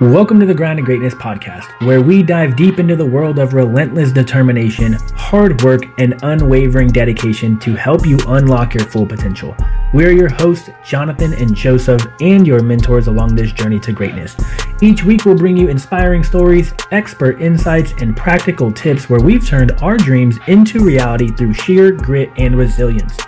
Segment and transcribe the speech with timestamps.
[0.00, 3.52] Welcome to the Grind to Greatness podcast, where we dive deep into the world of
[3.52, 9.56] relentless determination, hard work, and unwavering dedication to help you unlock your full potential.
[9.92, 14.36] We're your hosts, Jonathan and Joseph, and your mentors along this journey to greatness.
[14.80, 19.72] Each week, we'll bring you inspiring stories, expert insights, and practical tips where we've turned
[19.82, 23.18] our dreams into reality through sheer grit and resilience.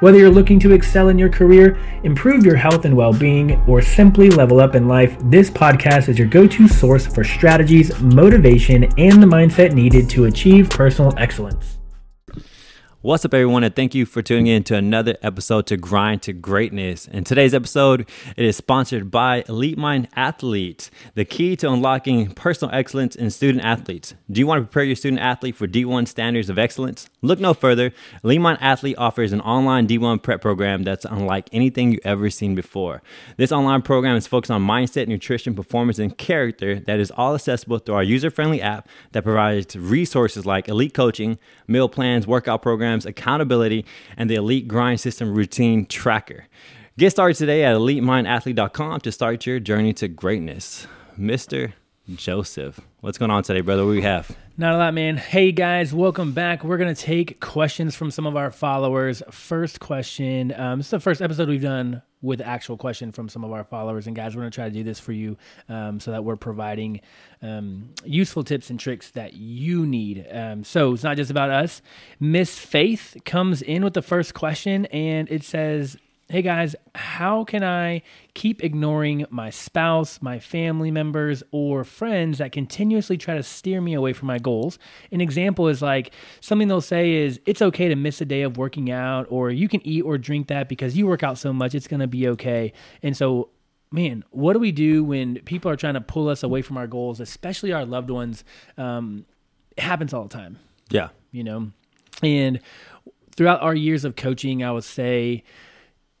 [0.00, 3.82] Whether you're looking to excel in your career, improve your health and well being, or
[3.82, 8.84] simply level up in life, this podcast is your go to source for strategies, motivation,
[8.96, 11.79] and the mindset needed to achieve personal excellence.
[13.02, 16.34] What's up, everyone, and thank you for tuning in to another episode to Grind to
[16.34, 17.08] Greatness.
[17.08, 22.74] In today's episode, it is sponsored by Elite Mind Athlete, the key to unlocking personal
[22.74, 24.12] excellence in student athletes.
[24.30, 27.08] Do you want to prepare your student athlete for D1 standards of excellence?
[27.22, 27.92] Look no further.
[28.22, 32.54] Elite Mind Athlete offers an online D1 prep program that's unlike anything you've ever seen
[32.54, 33.00] before.
[33.38, 37.78] This online program is focused on mindset, nutrition, performance, and character that is all accessible
[37.78, 42.89] through our user friendly app that provides resources like elite coaching, meal plans, workout programs
[42.90, 43.84] programs, accountability,
[44.16, 46.46] and the Elite Grind System routine tracker.
[46.98, 50.86] Get started today at elitemindathlete.com to start your journey to greatness.
[51.18, 51.72] Mr.
[52.12, 53.84] Joseph, what's going on today, brother?
[53.84, 54.36] What do we have?
[54.56, 55.16] Not a lot, man.
[55.16, 56.64] Hey guys, welcome back.
[56.64, 59.22] We're gonna take questions from some of our followers.
[59.30, 60.52] First question.
[60.58, 63.64] Um, this is the first episode we've done with actual question from some of our
[63.64, 64.06] followers.
[64.06, 65.36] And guys, we're gonna try to do this for you,
[65.68, 67.00] um, so that we're providing
[67.42, 70.26] um, useful tips and tricks that you need.
[70.30, 71.82] Um, so it's not just about us.
[72.18, 75.96] Miss Faith comes in with the first question, and it says,
[76.30, 78.02] Hey guys, how can I
[78.34, 83.94] keep ignoring my spouse, my family members, or friends that continuously try to steer me
[83.94, 84.78] away from my goals?
[85.10, 88.56] An example is like something they'll say is, it's okay to miss a day of
[88.56, 91.74] working out, or you can eat or drink that because you work out so much,
[91.74, 92.72] it's gonna be okay.
[93.02, 93.48] And so,
[93.90, 96.86] man, what do we do when people are trying to pull us away from our
[96.86, 98.44] goals, especially our loved ones?
[98.78, 99.26] Um,
[99.76, 100.60] it happens all the time.
[100.90, 101.08] Yeah.
[101.32, 101.72] You know,
[102.22, 102.60] and
[103.34, 105.42] throughout our years of coaching, I would say,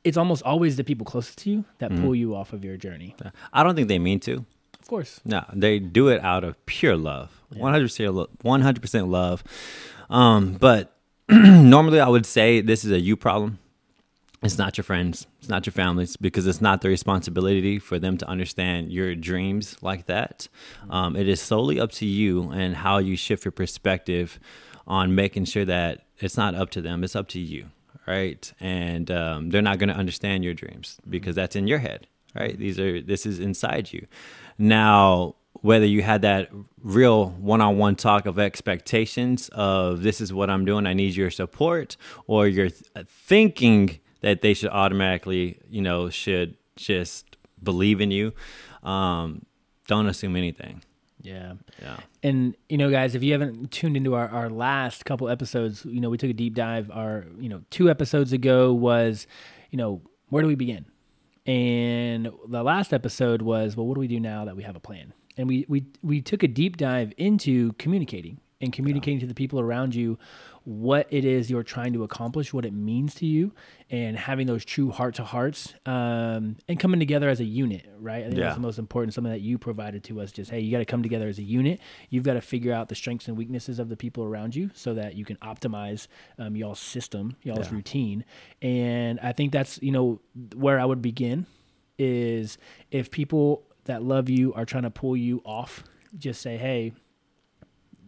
[0.04, 2.02] it's almost always the people closest to you that mm-hmm.
[2.02, 3.14] pull you off of your journey.
[3.52, 4.44] I don't think they mean to.
[4.80, 5.20] Of course.
[5.24, 7.42] No, they do it out of pure love.
[7.54, 9.44] One hundred percent, one hundred percent love.
[10.08, 10.96] Um, but
[11.28, 13.58] normally, I would say this is a you problem.
[14.42, 15.26] It's not your friends.
[15.38, 19.76] It's not your families because it's not their responsibility for them to understand your dreams
[19.82, 20.48] like that.
[20.88, 24.40] Um, it is solely up to you and how you shift your perspective
[24.86, 27.04] on making sure that it's not up to them.
[27.04, 27.66] It's up to you
[28.06, 28.52] right?
[28.60, 32.58] And um, they're not going to understand your dreams because that's in your head, right?
[32.58, 34.06] These are this is inside you.
[34.58, 36.50] Now, whether you had that
[36.82, 41.96] real one-on-one talk of expectations of this is what I'm doing, I need your support,
[42.26, 48.32] or you're th- thinking that they should automatically, you know, should just believe in you.
[48.82, 49.44] Um,
[49.86, 50.82] don't assume anything.
[51.22, 51.54] Yeah.
[51.80, 51.98] Yeah.
[52.22, 56.00] And you know, guys, if you haven't tuned into our, our last couple episodes, you
[56.00, 56.90] know, we took a deep dive.
[56.90, 59.26] Our, you know, two episodes ago was,
[59.70, 60.86] you know, where do we begin?
[61.46, 64.80] And the last episode was, well, what do we do now that we have a
[64.80, 65.12] plan?
[65.36, 69.22] And we we we took a deep dive into communicating and communicating yeah.
[69.22, 70.18] to the people around you
[70.64, 73.52] what it is you're trying to accomplish, what it means to you,
[73.88, 78.24] and having those true heart to hearts um, and coming together as a unit, right?
[78.24, 78.44] I think yeah.
[78.44, 79.14] that's the most important.
[79.14, 81.42] Something that you provided to us, just hey, you got to come together as a
[81.42, 81.80] unit.
[82.10, 84.94] You've got to figure out the strengths and weaknesses of the people around you so
[84.94, 86.06] that you can optimize
[86.38, 87.74] um, y'all's system, y'all's yeah.
[87.74, 88.24] routine.
[88.60, 90.20] And I think that's you know
[90.54, 91.46] where I would begin
[91.98, 92.58] is
[92.90, 95.84] if people that love you are trying to pull you off,
[96.16, 96.92] just say, hey,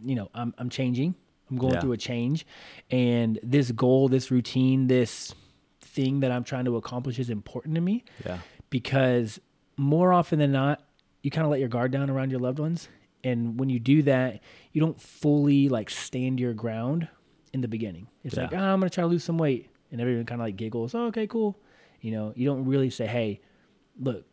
[0.05, 1.15] you know, I'm I'm changing.
[1.53, 1.81] I'm going yeah.
[1.81, 2.47] through a change,
[2.91, 5.35] and this goal, this routine, this
[5.83, 8.05] thing that I'm trying to accomplish is important to me.
[8.25, 8.39] Yeah.
[8.71, 9.39] Because
[9.77, 10.83] more often than not,
[11.23, 12.89] you kind of let your guard down around your loved ones,
[13.23, 14.41] and when you do that,
[14.73, 17.07] you don't fully like stand your ground
[17.53, 18.09] in the beginning.
[18.25, 18.45] It's yeah.
[18.45, 20.95] like, oh, I'm gonna try to lose some weight, and everyone kind of like giggles.
[20.95, 21.59] Oh, okay, cool.
[22.01, 23.43] You know, you don't really say, hey,
[24.01, 24.25] look,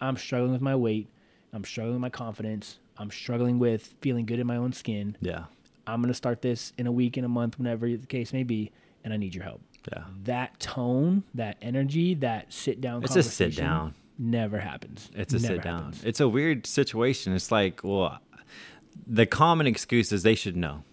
[0.00, 1.10] I'm struggling with my weight.
[1.52, 2.78] I'm struggling with my confidence.
[2.96, 5.16] I'm struggling with feeling good in my own skin.
[5.20, 5.46] Yeah.
[5.86, 8.42] I'm going to start this in a week, in a month, whenever the case may
[8.42, 8.70] be,
[9.04, 9.60] and I need your help.
[9.90, 10.04] Yeah.
[10.24, 13.94] That tone, that energy, that sit down It's a sit down.
[14.18, 15.10] Never happens.
[15.14, 15.84] It's a never sit down.
[15.84, 16.04] Happens.
[16.04, 17.32] It's a weird situation.
[17.34, 18.20] It's like, well,
[19.06, 20.84] the common excuse is they should know.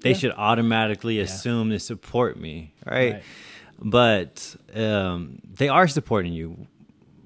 [0.00, 0.16] They yeah.
[0.16, 1.24] should automatically yeah.
[1.24, 3.14] assume to support me, right?
[3.14, 3.22] right.
[3.78, 6.66] But um, they are supporting you,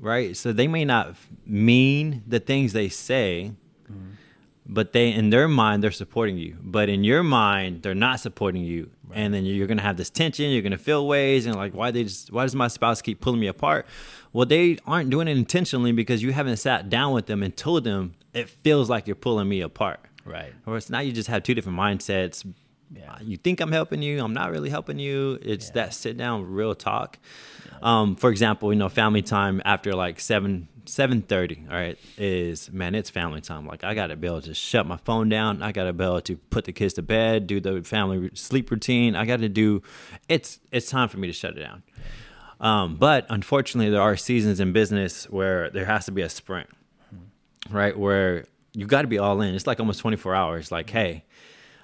[0.01, 0.37] right?
[0.37, 1.15] So they may not
[1.45, 3.53] mean the things they say,
[4.69, 8.63] but they in their mind they're supporting you but in your mind they're not supporting
[8.63, 9.19] you right.
[9.19, 12.03] and then you're gonna have this tension you're gonna feel ways and like why they
[12.03, 13.87] just why does my spouse keep pulling me apart
[14.33, 17.85] well they aren't doing it intentionally because you haven't sat down with them and told
[17.85, 21.43] them it feels like you're pulling me apart right or it's now you just have
[21.43, 22.45] two different mindsets
[22.95, 23.17] yeah.
[23.21, 25.75] you think i'm helping you i'm not really helping you it's yeah.
[25.75, 27.19] that sit down real talk
[27.67, 27.79] yeah.
[27.83, 32.71] um, for example you know family time after like seven seven thirty, all right, is
[32.73, 33.67] man, it's family time.
[33.67, 35.63] Like I gotta be able to shut my phone down.
[35.63, 39.15] I gotta be able to put the kids to bed, do the family sleep routine.
[39.17, 39.83] I gotta do.
[40.29, 41.83] It's it's time for me to shut it down.
[42.61, 46.71] Um, but unfortunately, there are seasons in business where there has to be a sprint,
[47.71, 47.97] right?
[47.97, 49.55] Where you got to be all in.
[49.55, 50.73] It's like almost twenty four hours.
[50.73, 51.25] Like, hey,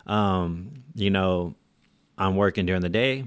[0.07, 1.55] um, you know,
[2.17, 3.25] I'm working during the day.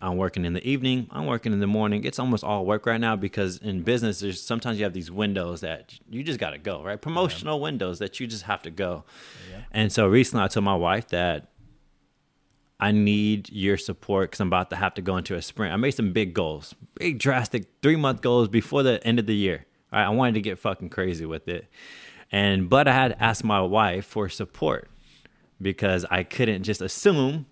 [0.00, 1.08] I'm working in the evening.
[1.10, 2.04] I'm working in the morning.
[2.04, 5.60] It's almost all work right now because in business, there's sometimes you have these windows
[5.62, 7.00] that you just got to go, right?
[7.00, 7.64] Promotional yeah.
[7.64, 9.04] windows that you just have to go.
[9.50, 9.62] Yeah.
[9.72, 11.48] And so recently, I told my wife that
[12.78, 15.72] I need your support because I'm about to have to go into a sprint.
[15.72, 19.34] I made some big goals, big drastic three month goals before the end of the
[19.34, 19.66] year.
[19.92, 20.04] Right?
[20.04, 21.66] I wanted to get fucking crazy with it,
[22.30, 24.88] and but I had asked my wife for support
[25.60, 27.46] because I couldn't just assume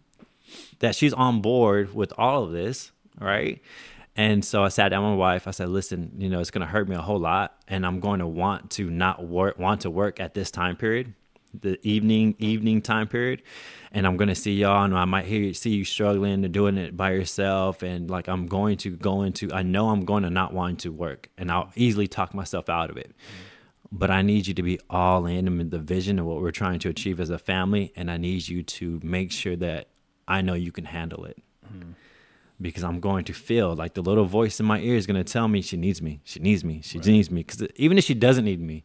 [0.78, 3.60] that she's on board with all of this, right?
[4.16, 5.46] And so I sat down with my wife.
[5.46, 8.00] I said, "Listen, you know, it's going to hurt me a whole lot, and I'm
[8.00, 11.12] going to want to not work, want to work at this time period,
[11.60, 13.42] the evening evening time period,
[13.92, 16.78] and I'm going to see y'all, and I might hear see you struggling and doing
[16.78, 20.30] it by yourself, and like I'm going to go into, I know I'm going to
[20.30, 23.12] not want to work, and I'll easily talk myself out of it."
[23.92, 26.80] But I need you to be all in in the vision of what we're trying
[26.80, 29.88] to achieve as a family, and I need you to make sure that
[30.28, 31.38] I know you can handle it.
[31.66, 31.92] Mm-hmm.
[32.60, 35.30] Because I'm going to feel like the little voice in my ear is going to
[35.30, 36.20] tell me she needs me.
[36.24, 36.80] She needs me.
[36.82, 37.06] She right.
[37.06, 37.42] needs me.
[37.42, 38.84] Because even if she doesn't need me,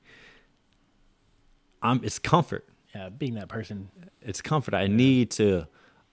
[1.82, 2.02] I'm.
[2.04, 2.68] It's comfort.
[2.94, 3.90] Yeah, being that person.
[4.22, 4.74] It's comfort.
[4.74, 5.68] I need to.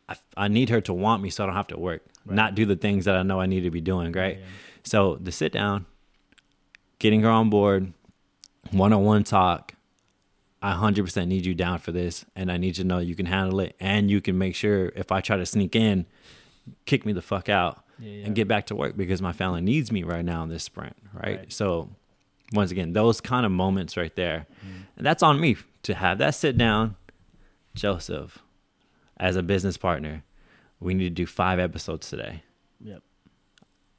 [0.08, 2.34] I, I need her to want me so I don't have to work, right.
[2.34, 4.12] not do the things that I know I need to be doing.
[4.12, 4.38] Right.
[4.38, 4.44] Yeah.
[4.84, 5.84] So the sit down,
[6.98, 7.92] getting her on board,
[8.70, 9.74] one on one talk,
[10.60, 13.60] I 100% need you down for this and I need to know you can handle
[13.60, 16.06] it and you can make sure if I try to sneak in,
[16.84, 18.26] kick me the fuck out yeah, yeah.
[18.26, 20.96] and get back to work because my family needs me right now in this sprint,
[21.12, 21.38] right?
[21.38, 21.52] right.
[21.52, 21.90] So
[22.52, 24.46] once again, those kind of moments right there.
[24.66, 24.86] Mm.
[24.96, 26.96] And that's on me to have that sit down,
[27.74, 28.38] Joseph,
[29.16, 30.24] as a business partner.
[30.80, 32.42] We need to do 5 episodes today.
[32.80, 33.02] Yep.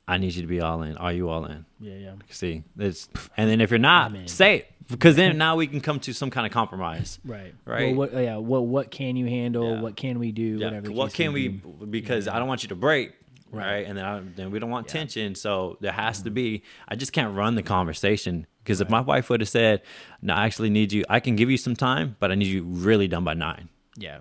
[0.08, 0.98] I need you to be all in.
[0.98, 1.66] Are you all in?
[1.80, 2.14] Yeah, yeah.
[2.32, 3.08] See, it's
[3.38, 6.30] and then if you're not, say it because then now we can come to some
[6.30, 7.20] kind of compromise.
[7.24, 7.54] Right.
[7.66, 7.96] Right.
[7.96, 8.38] Well, what, yeah.
[8.38, 9.76] What What can you handle?
[9.76, 9.82] Yeah.
[9.82, 10.58] What can we do?
[10.58, 10.66] Yeah.
[10.66, 10.92] Whatever.
[10.92, 11.48] What can we?
[11.50, 11.86] Be.
[11.86, 12.36] Because yeah.
[12.36, 13.14] I don't want you to break.
[13.52, 13.66] Right.
[13.66, 13.86] right?
[13.88, 15.34] And then I, then we don't want tension.
[15.34, 16.26] So there has mm-hmm.
[16.26, 16.64] to be.
[16.88, 18.88] I just can't run the conversation because right.
[18.88, 19.82] if my wife would have said,
[20.22, 21.04] "No, I actually need you.
[21.10, 23.70] I can give you some time, but I need you really done by nine.
[23.98, 24.20] Yeah.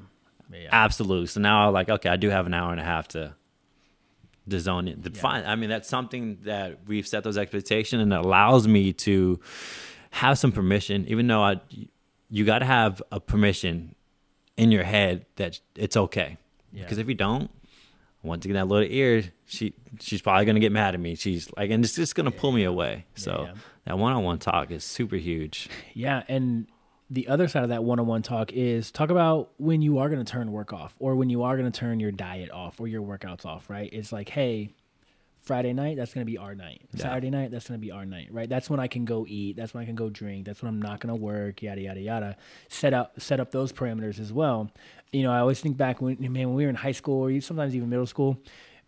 [0.52, 0.68] yeah.
[0.72, 1.26] Absolutely.
[1.26, 3.34] So now I'm like, okay, I do have an hour and a half to
[4.46, 4.86] the zone.
[4.86, 5.20] The yeah.
[5.20, 5.44] fine.
[5.44, 9.40] I mean, that's something that we've set those expectations and it allows me to
[10.18, 11.60] have some permission, even though I,
[12.28, 13.94] you got to have a permission
[14.56, 16.36] in your head that it's okay.
[16.72, 16.82] Yeah.
[16.82, 17.50] Because if you don't,
[18.24, 21.14] once again, that little ear, she she's probably gonna get mad at me.
[21.14, 23.06] She's like, and it's just gonna pull me away.
[23.14, 23.54] So yeah.
[23.84, 25.68] that one-on-one talk is super huge.
[25.94, 26.66] Yeah, and
[27.10, 30.50] the other side of that one-on-one talk is talk about when you are gonna turn
[30.50, 33.70] work off, or when you are gonna turn your diet off, or your workouts off.
[33.70, 33.88] Right?
[33.92, 34.74] It's like, hey,
[35.48, 36.82] Friday night, that's gonna be our night.
[36.92, 37.04] Yeah.
[37.04, 38.50] Saturday night, that's gonna be our night, right?
[38.50, 39.56] That's when I can go eat.
[39.56, 40.44] That's when I can go drink.
[40.44, 41.62] That's when I'm not gonna work.
[41.62, 42.36] Yada yada yada.
[42.68, 44.70] Set up set up those parameters as well.
[45.11, 47.40] You know, I always think back when man when we were in high school or
[47.40, 48.37] sometimes even middle school.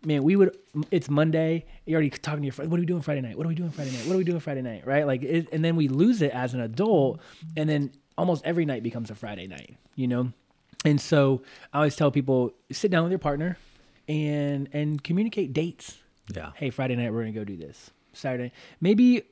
[0.05, 0.55] Man, we would.
[0.91, 1.65] It's Monday.
[1.85, 2.69] You're already talking to your friend.
[2.69, 3.37] What are we doing Friday night?
[3.37, 4.05] What are we doing Friday night?
[4.05, 4.85] What are we doing Friday night?
[4.85, 5.05] Right?
[5.05, 7.19] Like, it, and then we lose it as an adult,
[7.57, 9.77] and then almost every night becomes a Friday night.
[9.95, 10.33] You know,
[10.85, 11.41] and so
[11.73, 13.57] I always tell people sit down with your partner
[14.07, 16.00] and and communicate dates
[16.35, 16.51] yeah.
[16.55, 17.91] Hey, Friday night we're gonna go do this.
[18.13, 19.23] Saturday, maybe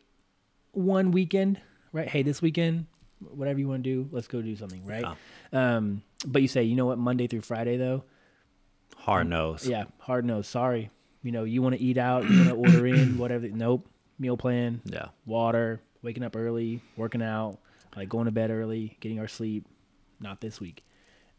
[0.71, 1.59] one weekend,
[1.91, 2.07] right?
[2.07, 2.85] Hey, this weekend,
[3.19, 5.03] whatever you want to do, let's go do something, right?
[5.51, 5.75] Yeah.
[5.75, 8.03] Um, but you say, you know what, Monday through Friday though,
[8.97, 9.67] hard nose.
[9.67, 10.47] Yeah, hard nose.
[10.47, 10.89] Sorry,
[11.23, 13.47] you know, you want to eat out, you want to order in, whatever.
[13.47, 13.87] Nope.
[14.17, 14.81] Meal plan.
[14.85, 15.07] Yeah.
[15.25, 15.81] Water.
[16.01, 17.57] Waking up early, working out,
[17.95, 19.65] like going to bed early, getting our sleep.
[20.21, 20.83] Not this week.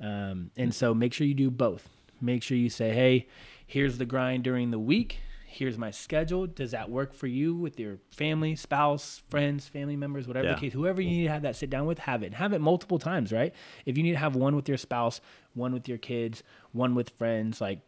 [0.00, 1.88] Um, and so make sure you do both.
[2.20, 3.26] Make sure you say, hey,
[3.66, 6.46] here's the grind during the week here's my schedule.
[6.46, 10.54] Does that work for you with your family, spouse, friends, family members, whatever yeah.
[10.54, 10.72] the case?
[10.72, 12.34] Whoever you need to have that sit down with, have it.
[12.34, 13.52] Have it multiple times, right?
[13.84, 15.20] If you need to have one with your spouse,
[15.54, 16.42] one with your kids,
[16.72, 17.80] one with friends, like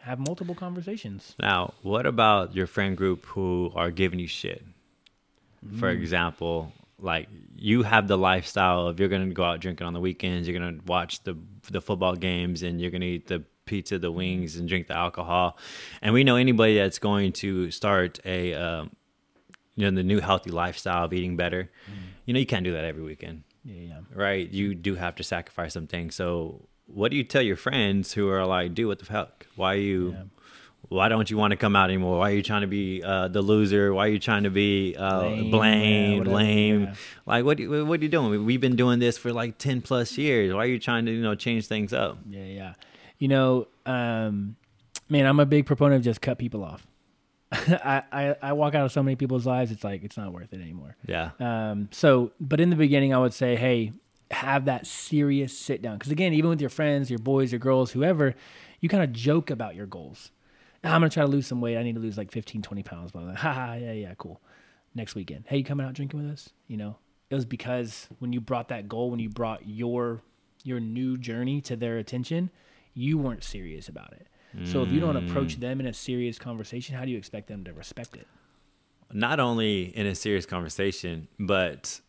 [0.00, 1.34] have multiple conversations.
[1.38, 4.64] Now, what about your friend group who are giving you shit?
[5.64, 5.78] Mm.
[5.78, 10.00] For example, like you have the lifestyle of you're gonna go out drinking on the
[10.00, 11.36] weekends, you're gonna watch the
[11.70, 15.56] the football games, and you're gonna eat the pizza, the wings, and drink the alcohol.
[16.00, 18.90] And we know anybody that's going to start a um,
[19.76, 21.70] you know the new healthy lifestyle of eating better.
[21.90, 21.94] Mm.
[22.26, 23.44] You know you can't do that every weekend.
[23.64, 24.00] Yeah, yeah.
[24.14, 24.50] Right.
[24.50, 26.10] You do have to sacrifice something.
[26.10, 29.46] So what do you tell your friends who are like, "Dude, what the fuck?
[29.56, 30.22] Why are you?" Yeah
[30.92, 32.18] why don't you want to come out anymore?
[32.18, 33.94] Why are you trying to be uh, the loser?
[33.94, 36.82] Why are you trying to be uh, lame, blamed, yeah, lame?
[36.82, 36.94] Yeah.
[37.24, 38.44] Like, what, what are you doing?
[38.44, 40.52] We've been doing this for like 10 plus years.
[40.52, 42.18] Why are you trying to, you know, change things up?
[42.28, 42.74] Yeah, yeah.
[43.22, 44.56] You know, um,
[45.08, 46.86] man, I'm a big proponent of just cut people off.
[47.52, 50.52] I, I, I walk out of so many people's lives, it's like, it's not worth
[50.52, 50.96] it anymore.
[51.06, 51.30] Yeah.
[51.38, 53.92] Um, so, but in the beginning, I would say, hey,
[54.30, 55.98] have that serious sit down.
[55.98, 58.34] Because again, even with your friends, your boys, your girls, whoever,
[58.80, 60.30] you kind of joke about your goals
[60.84, 61.76] I'm gonna try to lose some weight.
[61.76, 63.12] I need to lose like 15, 20 pounds.
[63.12, 64.40] But I'm like, ha, yeah, yeah, cool.
[64.94, 66.50] Next weekend, hey, you coming out drinking with us?
[66.66, 66.96] You know,
[67.30, 70.22] it was because when you brought that goal, when you brought your
[70.64, 72.50] your new journey to their attention,
[72.94, 74.28] you weren't serious about it.
[74.56, 74.66] Mm.
[74.70, 77.64] So if you don't approach them in a serious conversation, how do you expect them
[77.64, 78.26] to respect it?
[79.12, 82.00] Not only in a serious conversation, but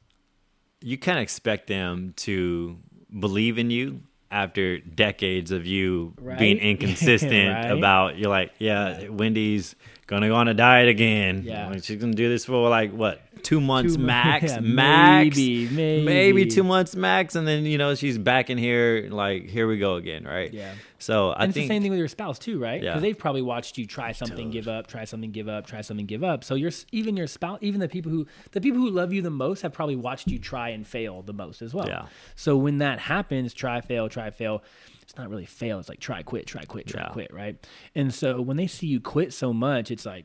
[0.82, 2.78] you can't expect them to
[3.20, 6.40] believe in you after decades of you right?
[6.40, 7.68] being inconsistent right?
[7.68, 9.76] about you're like yeah wendy's
[10.08, 13.22] gonna go on a diet again yeah like, she's gonna do this for like what
[13.44, 17.78] two months two, max yeah, max maybe, maybe maybe two months max and then you
[17.78, 20.74] know she's back in here like here we go again right yeah
[21.04, 22.80] so I and think the same thing with your spouse too, right?
[22.80, 23.02] Because yeah.
[23.02, 24.54] they've probably watched you try something, Dude.
[24.54, 26.46] give up, try something, give up, try something, give up.
[26.46, 29.30] So you're even your spouse, even the people who the people who love you the
[29.30, 31.90] most have probably watched you try and fail the most as well.
[31.90, 32.06] Yeah.
[32.36, 34.64] So when that happens, try, fail, try, fail.
[35.02, 35.78] It's not really fail.
[35.80, 37.10] It's like try, quit, try, quit, try, yeah.
[37.10, 37.58] quit, right?
[37.94, 40.24] And so when they see you quit so much, it's like.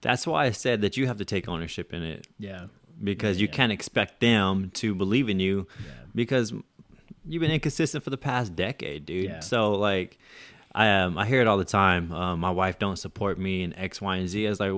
[0.00, 2.26] That's why I said that you have to take ownership in it.
[2.38, 2.66] Yeah.
[3.02, 5.66] Because yeah, you can't expect them to believe in you.
[6.14, 6.52] Because
[7.26, 9.24] you've been inconsistent for the past decade, dude.
[9.24, 9.40] Yeah.
[9.40, 10.18] So like,
[10.74, 12.12] I um I hear it all the time.
[12.12, 14.46] Um, my wife don't support me in X, Y, and Z.
[14.46, 14.72] I was like,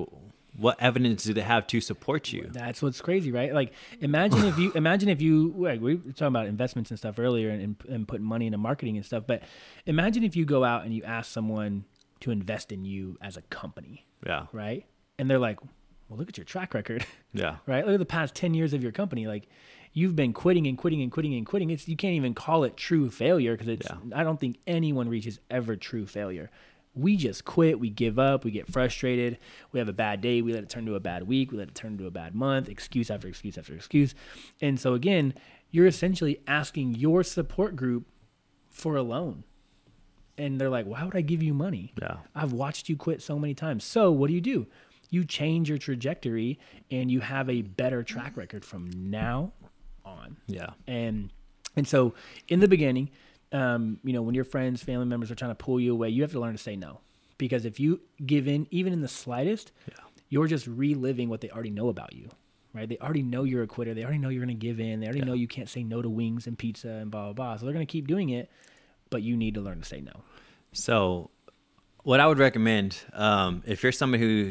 [0.56, 2.48] what evidence do they have to support you?
[2.52, 3.54] That's what's crazy, right?
[3.54, 7.18] Like, imagine if you imagine if you like, we were talking about investments and stuff
[7.18, 9.24] earlier, and, and, and putting money into marketing and stuff.
[9.26, 9.42] But
[9.86, 11.84] imagine if you go out and you ask someone
[12.20, 14.04] to invest in you as a company.
[14.26, 14.46] Yeah.
[14.52, 14.86] Right.
[15.18, 15.60] And they're like,
[16.08, 17.04] well, look at your track record.
[17.34, 17.56] Yeah.
[17.66, 17.84] right.
[17.84, 19.26] Look at the past ten years of your company.
[19.26, 19.48] Like
[19.92, 21.68] you've been quitting and quitting and quitting and quitting.
[21.70, 23.86] It's you can't even call it true failure because it's.
[23.88, 24.16] Yeah.
[24.16, 26.50] I don't think anyone reaches ever true failure.
[26.94, 27.78] We just quit.
[27.78, 28.44] We give up.
[28.44, 29.38] We get frustrated.
[29.72, 30.40] We have a bad day.
[30.40, 31.52] We let it turn to a bad week.
[31.52, 32.68] We let it turn to a bad month.
[32.68, 34.14] Excuse after excuse after excuse.
[34.62, 35.34] And so again,
[35.70, 38.06] you're essentially asking your support group
[38.70, 39.44] for a loan.
[40.38, 41.92] And they're like, why would I give you money?
[42.00, 42.18] Yeah.
[42.34, 43.84] I've watched you quit so many times.
[43.84, 44.66] So what do you do?
[45.10, 46.58] You change your trajectory
[46.90, 49.52] and you have a better track record from now
[50.04, 50.36] on.
[50.46, 50.70] Yeah.
[50.86, 51.30] And
[51.76, 52.14] and so
[52.48, 53.10] in the beginning,
[53.52, 56.22] um, you know, when your friends, family members are trying to pull you away, you
[56.22, 57.00] have to learn to say no.
[57.36, 59.94] Because if you give in even in the slightest, yeah.
[60.28, 62.28] you're just reliving what they already know about you.
[62.74, 62.88] Right?
[62.88, 63.94] They already know you're a quitter.
[63.94, 65.00] They already know you're going to give in.
[65.00, 65.24] They already yeah.
[65.24, 67.56] know you can't say no to wings and pizza and blah blah blah.
[67.56, 68.50] So they're going to keep doing it,
[69.10, 70.22] but you need to learn to say no.
[70.72, 71.30] So,
[72.02, 74.50] what I would recommend um, if you're somebody who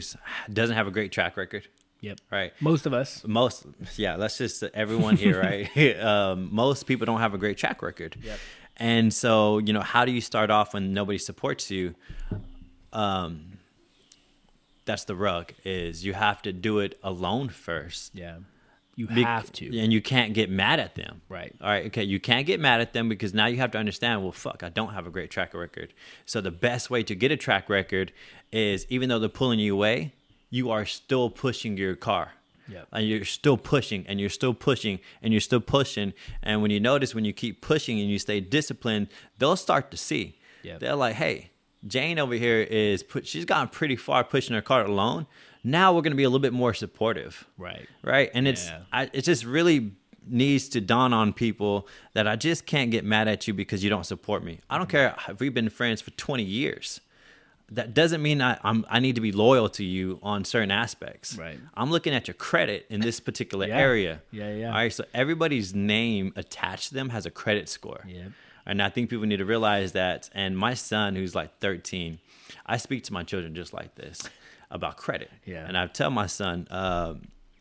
[0.51, 1.67] doesn't have a great track record,
[2.01, 2.19] Yep.
[2.31, 2.53] Right.
[2.59, 3.23] Most of us.
[3.25, 3.65] Most.
[3.95, 4.15] Yeah.
[4.15, 5.41] Let's just everyone here,
[5.75, 5.99] right?
[5.99, 8.15] um, most people don't have a great track record.
[8.21, 8.39] Yep.
[8.77, 11.95] And so, you know, how do you start off when nobody supports you?
[12.93, 13.57] Um,
[14.85, 15.53] that's the rug.
[15.65, 18.13] Is you have to do it alone first.
[18.13, 18.37] Yeah.
[18.97, 19.77] You have to.
[19.77, 21.21] And you can't get mad at them.
[21.29, 21.55] Right.
[21.61, 21.85] All right.
[21.85, 22.03] Okay.
[22.03, 24.69] You can't get mad at them because now you have to understand, well, fuck, I
[24.69, 25.93] don't have a great track record.
[26.25, 28.11] So the best way to get a track record
[28.51, 30.13] is even though they're pulling you away,
[30.49, 32.31] you are still pushing your car.
[32.69, 32.87] Yep.
[32.91, 36.13] And you're still pushing and you're still pushing and you're still pushing.
[36.41, 39.97] And when you notice when you keep pushing and you stay disciplined, they'll start to
[39.97, 40.39] see.
[40.63, 40.79] Yep.
[40.79, 41.51] They're like, hey,
[41.85, 45.27] Jane over here is put, she's gone pretty far pushing her car alone.
[45.67, 47.47] Now we're gonna be a little bit more supportive.
[47.57, 47.87] Right.
[48.01, 48.31] Right.
[48.33, 48.79] And it's yeah.
[48.91, 49.91] I, it just really
[50.25, 53.89] needs to dawn on people that I just can't get mad at you because you
[53.89, 54.59] don't support me.
[54.69, 54.91] I don't mm-hmm.
[54.91, 57.01] care if we've been friends for 20 years
[57.71, 61.37] that doesn't mean I, I'm, I need to be loyal to you on certain aspects.
[61.37, 61.59] Right.
[61.75, 63.77] I'm looking at your credit in this particular yeah.
[63.77, 64.21] area.
[64.31, 64.67] Yeah, yeah.
[64.67, 64.93] All right.
[64.93, 68.05] So everybody's name attached to them has a credit score.
[68.07, 68.27] Yeah.
[68.65, 70.29] And I think people need to realize that.
[70.33, 72.19] And my son, who's like 13,
[72.65, 74.21] I speak to my children just like this
[74.69, 75.31] about credit.
[75.45, 75.65] Yeah.
[75.67, 77.15] And I tell my son uh,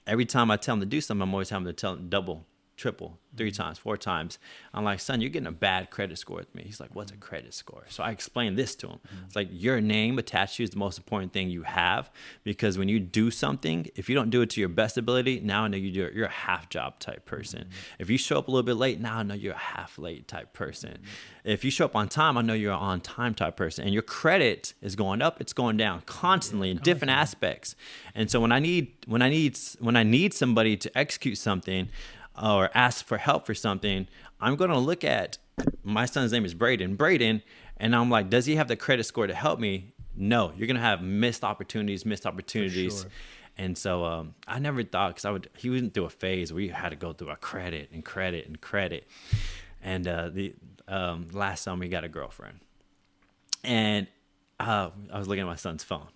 [0.07, 2.47] every time I tell him to do something, I'm always having to tell him double
[2.77, 3.63] triple, three mm-hmm.
[3.63, 4.39] times, four times.
[4.75, 6.63] I'm like, son, you're getting a bad credit score with me.
[6.67, 7.23] He's like, what's a mm-hmm.
[7.23, 7.85] credit score?
[7.89, 8.99] So I explained this to him.
[9.07, 9.25] Mm-hmm.
[9.27, 12.11] It's like your name attached to you is the most important thing you have
[12.45, 15.65] because when you do something, if you don't do it to your best ability, now
[15.65, 16.15] I know you do it.
[16.15, 17.69] You're a half job type person.
[17.99, 20.29] If you show up a little bit late, now I know you're a half late
[20.29, 20.99] type person.
[21.45, 23.85] If you show up on time, I know you're an on time type person.
[23.85, 27.75] And your credit is going up, it's going down constantly in different aspects.
[28.15, 31.89] And so when I need when I need when I need somebody to execute something,
[32.41, 34.07] or ask for help for something,
[34.41, 35.39] I'm going to look at
[35.83, 36.97] my son's name is Braden.
[36.97, 37.43] Braden,
[37.79, 39.93] and I'm like, does he have the credit score to help me?
[40.15, 43.01] No, you're going to have missed opportunities, missed opportunities.
[43.03, 43.11] Sure.
[43.59, 46.63] And so um, I never thought because I would he went through a phase where
[46.63, 49.07] you had to go through a credit and credit and credit.
[49.83, 50.55] And uh, the
[50.89, 52.61] um, last summer he got a girlfriend,
[53.65, 54.07] and
[54.61, 56.09] uh, I was looking at my son's phone,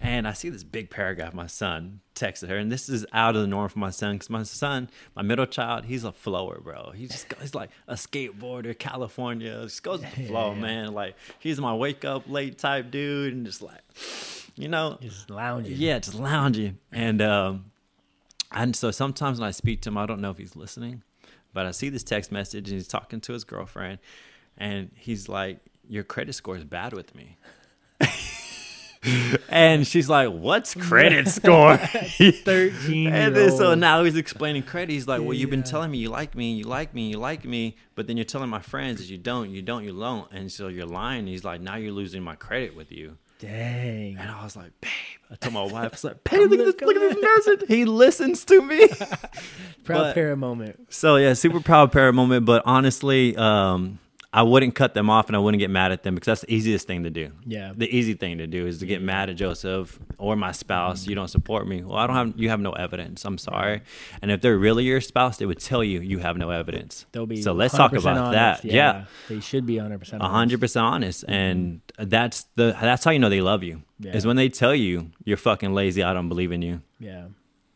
[0.00, 3.42] and I see this big paragraph my son texted her, and this is out of
[3.42, 6.92] the norm for my son because my son, my middle child, he's a flower, bro.
[6.94, 10.60] He just he's like a skateboarder, California, just goes with the flow, yeah.
[10.60, 10.92] man.
[10.92, 13.80] Like he's my wake up late type dude, and just like,
[14.54, 15.76] you know, just lounging.
[15.76, 16.78] Yeah, just lounging.
[16.92, 17.66] And um,
[18.52, 21.02] and so sometimes when I speak to him, I don't know if he's listening,
[21.54, 23.98] but I see this text message, and he's talking to his girlfriend,
[24.58, 27.38] and he's like, "Your credit score is bad with me."
[29.48, 33.08] And she's like, "What's credit score?" Thirteen.
[33.12, 34.92] and then so now he's explaining credit.
[34.92, 37.44] He's like, "Well, you've been telling me you like me, you like me, you like
[37.44, 40.50] me, but then you're telling my friends that you don't, you don't, you don't, and
[40.50, 44.16] so you're lying." He's like, "Now you're losing my credit with you." Dang.
[44.16, 44.90] And I was like, "Babe,"
[45.30, 47.68] I told my wife, "I was like, babe, look at this, look at this message.
[47.68, 48.88] He listens to me."
[49.84, 50.92] proud but, parent moment.
[50.92, 52.46] So yeah, super proud parent moment.
[52.46, 53.98] But honestly, um,
[54.36, 56.52] I wouldn't cut them off and I wouldn't get mad at them because that's the
[56.52, 57.32] easiest thing to do.
[57.46, 57.72] Yeah.
[57.74, 61.00] The easy thing to do is to get mad at Joseph or my spouse.
[61.00, 61.10] Mm-hmm.
[61.10, 61.82] You don't support me.
[61.82, 62.34] Well, I don't have.
[62.36, 63.24] You have no evidence.
[63.24, 63.80] I'm sorry.
[64.20, 67.06] And if they're really your spouse, they would tell you you have no evidence.
[67.12, 67.40] They'll be.
[67.40, 68.62] So let's talk about honest.
[68.62, 68.64] that.
[68.66, 68.74] Yeah.
[68.74, 69.04] yeah.
[69.30, 70.20] They should be 100 percent.
[70.20, 71.32] 100 percent honest, mm-hmm.
[71.32, 73.84] and that's the that's how you know they love you.
[74.00, 74.14] Yeah.
[74.14, 76.02] Is when they tell you you're fucking lazy.
[76.02, 76.82] I don't believe in you.
[77.00, 77.28] Yeah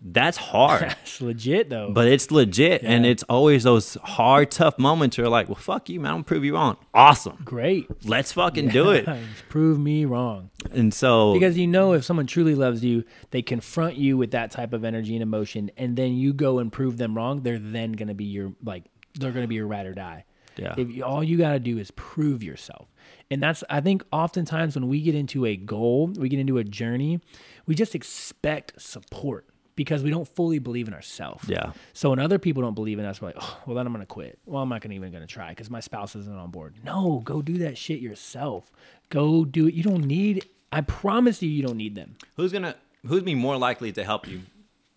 [0.02, 0.82] that's hard.
[0.88, 1.90] That's legit though.
[1.92, 2.90] But it's legit, yeah.
[2.90, 6.10] and it's always those hard, tough moments where like, well, fuck you, man.
[6.10, 6.78] I'm gonna prove you wrong.
[6.94, 7.86] Awesome, great.
[8.06, 8.72] Let's fucking yeah.
[8.72, 9.08] do it.
[9.50, 10.50] prove me wrong.
[10.72, 14.50] And so, because you know, if someone truly loves you, they confront you with that
[14.50, 17.42] type of energy and emotion, and then you go and prove them wrong.
[17.42, 18.84] They're then gonna be your like,
[19.18, 20.24] they're gonna be your ride or die.
[20.56, 20.74] Yeah.
[20.76, 22.88] If you, all you got to do is prove yourself.
[23.30, 26.64] And that's, I think, oftentimes when we get into a goal, we get into a
[26.64, 27.20] journey,
[27.66, 29.46] we just expect support
[29.80, 31.48] because we don't fully believe in ourselves.
[31.48, 31.72] Yeah.
[31.94, 34.02] So when other people don't believe in us, we're like, oh, well, then I'm going
[34.02, 34.38] to quit.
[34.44, 36.74] Well, I'm not gonna even going to try because my spouse isn't on board.
[36.84, 38.70] No, go do that shit yourself.
[39.08, 39.72] Go do it.
[39.72, 42.16] You don't need, I promise you, you don't need them.
[42.36, 44.42] Who's going to, who's be more likely to help you?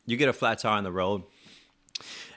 [0.06, 1.24] You get a flat tire on the road,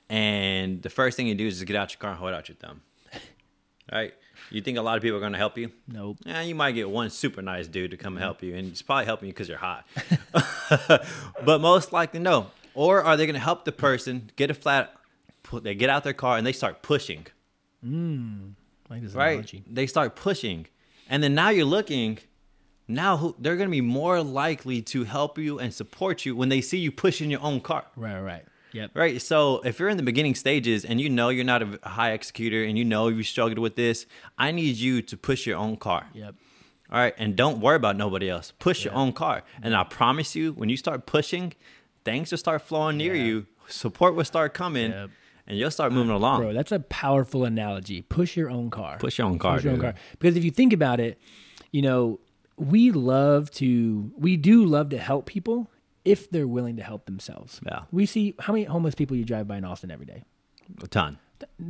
[0.09, 2.49] and the first thing you do is just get out your car and hold out
[2.49, 2.83] your thumb.
[3.93, 4.15] right?
[4.51, 5.73] You think a lot of people are going to help you?
[5.89, 6.19] Nope.
[6.25, 9.07] Yeah, you might get one super nice dude to come help you, and he's probably
[9.07, 9.87] helping you because you're hot.
[11.45, 12.49] but most likely, no.
[12.75, 14.95] Or are they going to help the person get a flat?
[15.63, 17.27] They get out their car and they start pushing.
[17.85, 18.53] Mm,
[18.91, 19.31] like this right?
[19.31, 19.65] Analogy.
[19.67, 20.67] They start pushing,
[21.09, 22.19] and then now you're looking.
[22.89, 26.51] Now who, they're going to be more likely to help you and support you when
[26.51, 27.85] they see you pushing your own car.
[27.97, 28.45] Right, right.
[28.77, 28.91] Yep.
[28.93, 29.23] Right.
[29.23, 32.63] So if you're in the beginning stages and you know you're not a high executor
[32.63, 34.05] and you know you struggled with this,
[34.37, 36.09] I need you to push your own car.
[36.13, 36.35] Yep.
[36.93, 37.15] All right.
[37.17, 38.53] And don't worry about nobody else.
[38.59, 39.45] Push your own car.
[39.63, 41.55] And I promise you, when you start pushing,
[42.05, 43.25] things will start flowing near yeah.
[43.25, 43.47] you.
[43.69, 44.91] Support will start coming.
[44.91, 45.11] Yep.
[45.49, 46.43] And you'll start moving along.
[46.43, 48.03] Bro, that's a powerful analogy.
[48.03, 48.99] Push your own car.
[48.99, 49.57] Push your own car.
[49.57, 49.95] Push your own car.
[50.19, 51.19] Because if you think about it,
[51.71, 52.21] you know,
[52.59, 55.71] we love to, we do love to help people
[56.07, 57.61] if they're willing to help themselves.
[57.67, 57.83] Yeah.
[57.91, 60.23] We see how many homeless people you drive by in Austin every day.
[60.83, 61.19] A ton.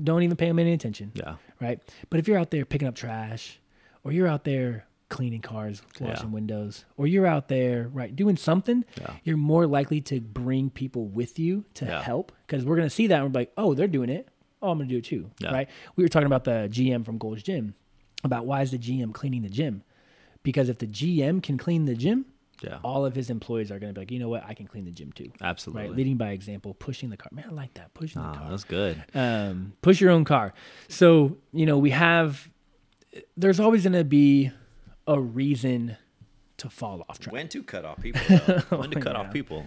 [0.05, 1.11] Don't even pay them any attention.
[1.15, 1.37] Yeah.
[1.61, 1.81] Right.
[2.11, 3.59] But if you're out there picking up trash,
[4.05, 6.33] or you're out there cleaning cars, washing yeah.
[6.33, 9.15] windows, or you're out there right doing something, yeah.
[9.25, 12.03] you're more likely to bring people with you to yeah.
[12.03, 14.29] help because we're gonna see that and we're like, oh, they're doing it.
[14.63, 15.31] Oh, I'm gonna do it too.
[15.43, 15.69] Right.
[15.97, 17.75] We were talking about the GM from Gold's Gym
[18.23, 19.83] about why is the GM cleaning the gym?
[20.43, 22.27] Because if the GM can clean the gym,
[22.63, 22.79] yeah.
[22.83, 24.85] all of his employees are going to be like, you know what, I can clean
[24.85, 25.31] the gym too.
[25.41, 25.89] Absolutely.
[25.89, 25.97] Right?
[25.97, 27.31] Leading by example, pushing the car.
[27.33, 27.95] Man, I like that.
[27.95, 28.51] Pushing oh, the car.
[28.51, 29.05] That's good.
[29.15, 30.55] Um, push your own car.
[30.89, 32.49] So, you know, we have,
[33.37, 34.51] there's always going to be
[35.07, 35.97] a reason
[36.59, 37.33] to fall off track.
[37.33, 38.21] When to cut off people.
[38.79, 39.21] when to cut yeah.
[39.21, 39.67] off people.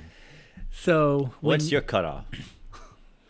[0.72, 2.26] So, what's when, your cutoff?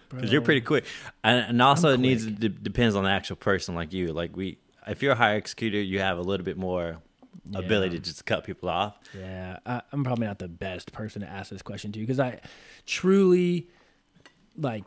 [0.10, 0.86] Because you're pretty quick,
[1.24, 4.08] and, and also it needs depends on the actual person like you.
[4.08, 6.98] Like we, if you're a high executor, you have a little bit more
[7.50, 7.60] yeah.
[7.60, 8.98] ability to just cut people off.
[9.18, 12.40] Yeah, I, am probably not the best person to ask this question to because I
[12.86, 13.70] truly
[14.58, 14.84] like.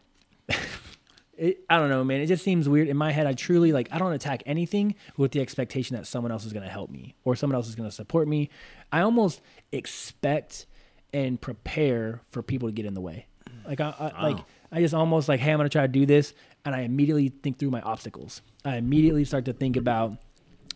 [1.37, 2.21] it, I don't know, man.
[2.21, 3.27] It just seems weird in my head.
[3.27, 6.65] I truly like I don't attack anything with the expectation that someone else is going
[6.65, 8.51] to help me or someone else is going to support me.
[8.93, 9.41] I almost
[9.73, 10.67] expect
[11.13, 13.27] and prepare for people to get in the way.
[13.67, 14.45] Like I, I like oh.
[14.73, 16.33] I just almost like, hey, I'm going to try to do this,
[16.65, 18.43] and I immediately think through my obstacles.
[18.65, 20.17] I immediately start to think about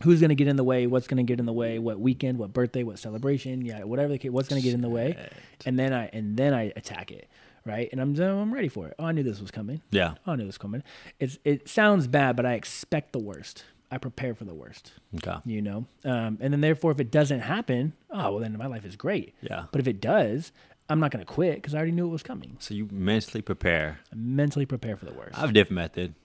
[0.03, 1.99] who's going to get in the way, what's going to get in the way, what
[1.99, 4.89] weekend, what birthday, what celebration, yeah, whatever the case, what's going to get in the
[4.89, 5.29] way,
[5.65, 7.27] and then I and then I attack it
[7.67, 7.89] right?
[7.91, 8.95] And I'm I'm ready for it.
[8.97, 9.81] Oh, I knew this was coming.
[9.91, 10.15] Yeah.
[10.25, 10.83] Oh, I knew this was coming.
[11.19, 13.65] It's it sounds bad, but I expect the worst.
[13.91, 14.93] I prepare for the worst.
[15.15, 15.37] Okay.
[15.45, 18.85] You know, um, and then therefore, if it doesn't happen, oh well, then my life
[18.85, 19.35] is great.
[19.41, 19.65] Yeah.
[19.71, 20.51] But if it does,
[20.89, 22.57] I'm not going to quit because I already knew it was coming.
[22.59, 23.99] So you mentally prepare.
[24.11, 25.37] I mentally prepare for the worst.
[25.37, 26.15] I have a different method,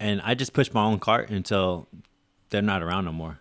[0.00, 1.88] and I just push my own cart until
[2.52, 3.38] they're not around no more.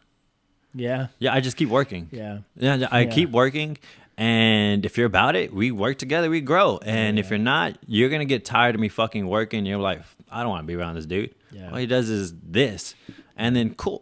[0.74, 1.08] yeah.
[1.19, 2.10] Yeah, I just keep working.
[2.12, 2.39] Yeah.
[2.56, 3.12] Yeah, I Yeah.
[3.12, 3.78] keep working,
[4.17, 6.80] and if you're about it, we work together, we grow.
[6.84, 9.65] And if you're not, you're gonna get tired of me fucking working.
[9.67, 11.36] You're like, I don't want to be around this dude.
[11.52, 11.69] Yeah.
[11.71, 12.95] All he does is this,
[13.36, 14.02] and then cool,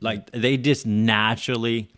[0.00, 1.88] like they just naturally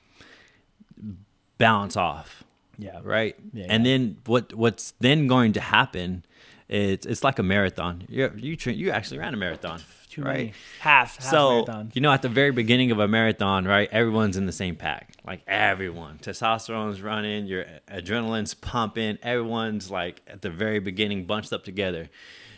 [1.58, 2.44] bounce off,
[2.78, 3.00] Yeah.
[3.02, 3.36] right?
[3.52, 3.92] Yeah, and yeah.
[3.92, 6.24] then what what's then going to happen?
[6.68, 8.04] It's it's like a marathon.
[8.08, 9.80] You you train, you actually ran a marathon,
[10.12, 10.36] Too right?
[10.36, 11.94] many half, half so marathons.
[11.96, 15.14] you know at the very beginning of a marathon right everyone's in the same pack
[15.26, 21.64] like everyone testosterone's running your adrenaline's pumping everyone's like at the very beginning bunched up
[21.64, 22.10] together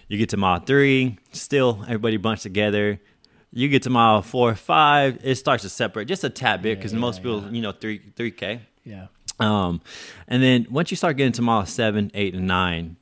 [0.09, 2.99] you get to mile three still everybody bunched together
[3.53, 6.77] you get to mile four or five it starts to separate just a tad bit
[6.79, 7.51] because Yeah, most yeah, people yeah.
[7.51, 9.07] you know three 3k Yeah.
[9.39, 9.81] um,
[10.27, 12.97] and then once you start getting to mile seven, eight, and nine,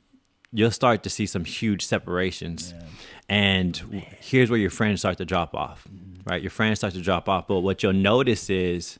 [0.51, 2.73] you'll start to see some huge separations.
[3.29, 3.77] And
[4.19, 6.29] here's where your friends start to drop off, Mm-hmm.
[6.29, 6.41] right?
[6.41, 7.47] Your friends start to drop off.
[7.47, 8.99] But what you'll notice is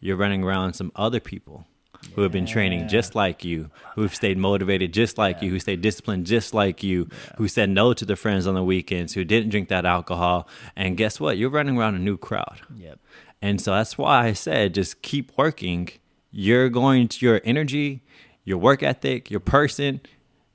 [0.00, 1.66] you're running around some other people
[2.14, 5.80] who have been training just like you, who've stayed motivated just like you, who stayed
[5.80, 9.48] disciplined just like you, who said no to the friends on the weekends, who didn't
[9.48, 10.46] drink that alcohol.
[10.76, 11.38] And guess what?
[11.38, 12.60] You're running around a new crowd.
[12.76, 12.98] Yep.
[13.40, 15.88] And so that's why I said just keep working.
[16.30, 18.02] You're going to your energy,
[18.44, 20.00] your work ethic, your person,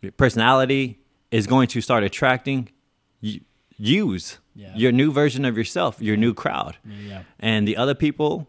[0.02, 1.00] your personality
[1.32, 2.69] is going to start attracting
[3.21, 4.71] use Yeah.
[4.75, 6.77] your new version of yourself, your new crowd.
[6.86, 7.23] Yeah.
[7.39, 8.47] And the other people,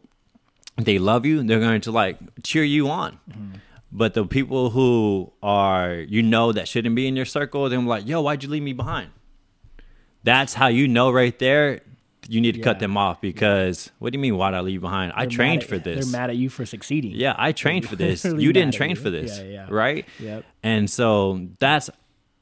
[0.77, 1.43] they love you.
[1.43, 3.19] They're going to like cheer you on.
[3.31, 3.55] Mm-hmm.
[3.93, 8.07] But the people who are you know that shouldn't be in your circle, they're like,
[8.07, 9.11] "Yo, why'd you leave me behind?"
[10.23, 11.81] That's how you know right there.
[12.29, 14.37] You need to cut them off because what do you mean?
[14.37, 15.13] Why'd I leave behind?
[15.17, 16.07] I They're trained mad for this.
[16.13, 17.13] They're mad at you for succeeding.
[17.13, 18.25] Yeah, I trained for this.
[18.45, 18.97] You didn't train you.
[18.97, 19.67] for this, Yeah, yeah.
[19.71, 20.07] right?
[20.21, 20.45] Yep.
[20.63, 21.91] And so that's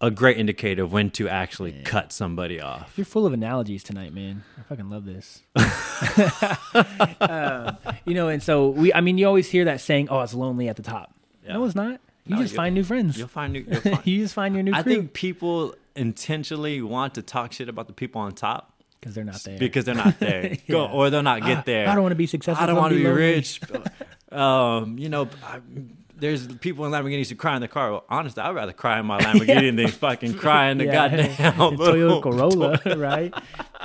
[0.00, 2.92] a great indicator of when to actually cut somebody off.
[2.96, 4.44] You're full of analogies tonight, man.
[4.58, 5.42] I fucking love this.
[7.20, 10.34] um, you know, and so we, I mean, you always hear that saying, oh, it's
[10.34, 11.14] lonely at the top.
[11.46, 12.00] No, it's not.
[12.26, 13.16] You No, just find new friends.
[13.16, 13.64] You'll find new.
[13.66, 17.52] You'll find, you just find your new I crew think people intentionally want to talk
[17.52, 19.58] shit about the people on top because they're not there.
[19.58, 21.88] because they're not there, Go, or they'll not get there.
[21.88, 22.62] I don't want to be successful.
[22.62, 23.20] I don't want to be lonely.
[23.20, 23.60] rich.
[24.30, 25.60] um, you know, I,
[26.18, 27.90] there's people in Lamborghinis who cry in the car.
[27.92, 31.08] Well, honestly, I'd rather cry in my Lamborghini than fucking cry in the Yeah.
[31.08, 32.22] goddamn Toyota
[32.84, 33.32] Corolla, right?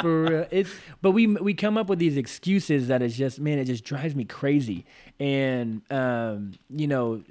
[0.01, 0.47] For real.
[0.51, 3.83] it's but we we come up with these excuses that is just man, it just
[3.83, 4.85] drives me crazy.
[5.19, 7.23] And um, you know,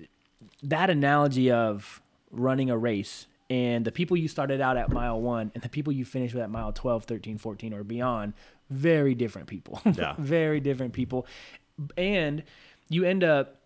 [0.62, 5.52] that analogy of running a race and the people you started out at mile 1
[5.54, 8.32] and the people you finished with at mile 12, 13, 14 or beyond,
[8.70, 9.80] very different people.
[9.84, 10.14] Yeah.
[10.18, 11.26] very different people.
[11.98, 12.44] And
[12.88, 13.56] you end up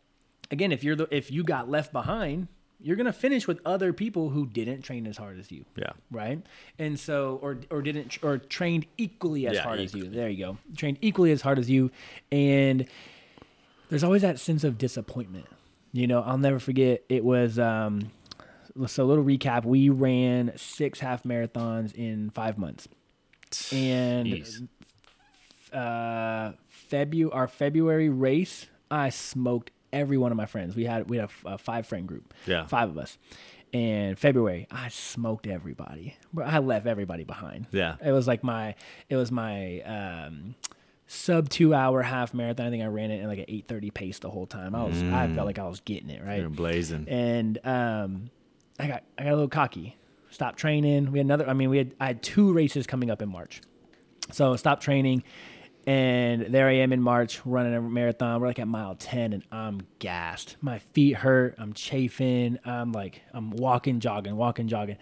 [0.51, 2.49] again if you're the if you got left behind,
[2.81, 5.93] you're going to finish with other people who didn't train as hard as you Yeah.
[6.11, 6.43] right?
[6.79, 10.09] And so, or or didn't or trained equally as Yeah, hard as you.
[10.09, 11.91] There you go, trained equally as hard as you,
[12.31, 12.87] and
[13.89, 15.47] there's always that sense of disappointment.
[15.93, 17.05] You know, I'll never forget.
[17.09, 18.11] It was um,
[18.87, 19.65] so a little recap.
[19.65, 22.89] We ran six half marathons in five months,
[23.73, 24.69] and Jeez.
[25.73, 26.53] uh,
[26.91, 30.75] Febu our February race, I smoked every one of my friends.
[30.77, 32.67] We had we had a, a five friend group, Yeah.
[32.67, 33.19] five of us.
[33.73, 36.17] And February, I smoked everybody.
[36.43, 37.67] I left everybody behind.
[37.73, 37.97] Yeah.
[38.05, 38.75] it was like my
[39.11, 40.55] it was my um,
[41.07, 42.67] sub two hour half marathon.
[42.67, 44.75] I think I ran it in like an eight thirty pace the whole time.
[44.75, 47.07] I was I felt like I was getting it right You're blazing.
[47.09, 48.31] and um,
[48.79, 49.97] I got I got a little cocky.
[50.31, 51.11] Stopped training.
[51.13, 51.49] We had another.
[51.49, 53.63] I mean, we had I had two races coming up in March,
[54.31, 55.23] so I stopped training,
[55.87, 58.41] and there I am in March running a marathon.
[58.41, 60.57] We're like at mile ten, and I'm gassed.
[60.61, 61.55] My feet hurt.
[61.59, 62.59] I'm chafing.
[62.65, 64.97] I'm like I'm walking, jogging, walking, jogging.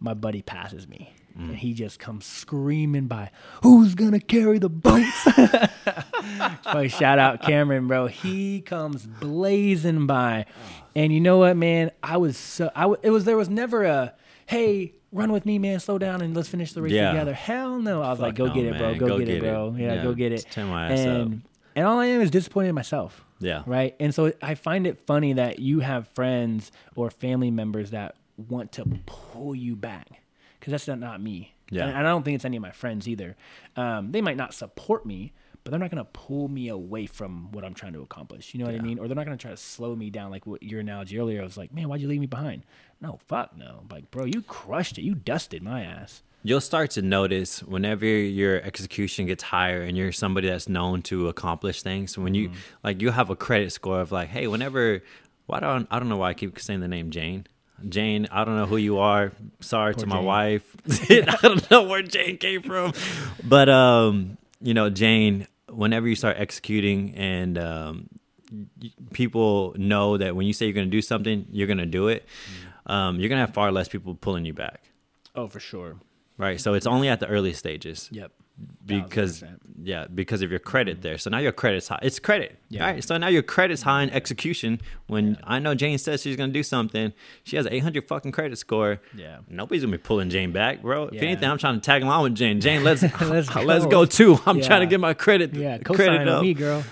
[0.00, 1.14] My buddy passes me.
[1.38, 1.50] Mm.
[1.50, 3.30] And he just comes screaming by,
[3.62, 5.22] who's gonna carry the boats?
[5.22, 8.06] Fuck, shout out Cameron, bro.
[8.06, 10.84] He comes blazing by, oh.
[10.94, 11.90] and you know what, man?
[12.02, 14.14] I was so I w- it was there was never a
[14.46, 15.78] hey run with me, man.
[15.80, 17.12] Slow down and let's finish the race Yeah.
[17.12, 17.34] together.
[17.34, 18.02] Hell no.
[18.02, 18.94] I was like, go no, get it, bro.
[18.94, 19.74] Go, Go get, it, bro.
[19.76, 19.80] it.
[19.82, 20.46] Yeah, Yeah, go get it.
[20.50, 21.06] tear my ass up.
[21.06, 21.42] and
[21.74, 23.24] and all I am is disappointed in myself.
[23.40, 23.62] Yeah.
[23.66, 23.94] Right.
[23.98, 28.72] And so I find it funny that you have friends or family members that want
[28.72, 30.06] to pull you back
[30.60, 31.54] because that's not, not me.
[31.70, 31.86] Yeah.
[31.86, 33.34] And I don't think it's any of my friends either.
[33.76, 35.32] Um, they might not support me,
[35.64, 38.54] but they're not going to pull me away from what I'm trying to accomplish.
[38.54, 38.98] You know what I mean?
[38.98, 41.40] Or they're not going to try to slow me down like what your analogy earlier.
[41.40, 42.64] I was like, man, why'd you leave me behind?
[43.00, 43.82] No, fuck no.
[43.90, 45.02] Like, bro, you crushed it.
[45.02, 46.22] You dusted my ass.
[46.44, 51.28] You'll start to notice whenever your execution gets higher and you're somebody that's known to
[51.28, 52.18] accomplish things.
[52.18, 52.50] When you
[52.82, 55.02] like, you have a credit score of like, hey, whenever,
[55.46, 57.46] why don't I don't know why I keep saying the name Jane.
[57.88, 59.32] Jane, I don't know who you are.
[59.60, 60.24] Sorry to my Jane.
[60.24, 60.76] wife.
[61.10, 62.92] I don't know where Jane came from,
[63.44, 65.46] but um, you know, Jane.
[65.72, 68.08] Whenever you start executing and um,
[69.12, 72.08] people know that when you say you're going to do something, you're going to do
[72.08, 72.26] it.
[72.86, 74.82] Um, you're going to have far less people pulling you back.
[75.34, 75.96] Oh, for sure.
[76.36, 76.60] Right.
[76.60, 78.32] So it's only at the early stages Yep.
[78.84, 79.58] Because 1000%.
[79.82, 81.02] yeah, because of your credit mm-hmm.
[81.02, 81.18] there.
[81.18, 81.98] So now your credit's high.
[82.02, 82.58] It's credit.
[82.68, 82.84] Yeah.
[82.84, 83.04] Right.
[83.04, 84.80] So now your credit's high in execution.
[85.06, 87.12] When I know Jane says she's gonna do something,
[87.44, 89.00] she has an 800 fucking credit score.
[89.14, 89.38] Yeah.
[89.48, 91.04] Nobody's gonna be pulling Jane back, bro.
[91.08, 92.60] If anything, I'm trying to tag along with Jane.
[92.60, 93.90] Jane, let's Let's let's, go.
[93.90, 94.04] go.
[94.04, 94.38] too.
[94.46, 94.66] I'm Yeah.
[94.66, 95.54] trying to get my credit.
[95.54, 96.42] Yeah, credit up.
[96.42, 96.84] me, girl.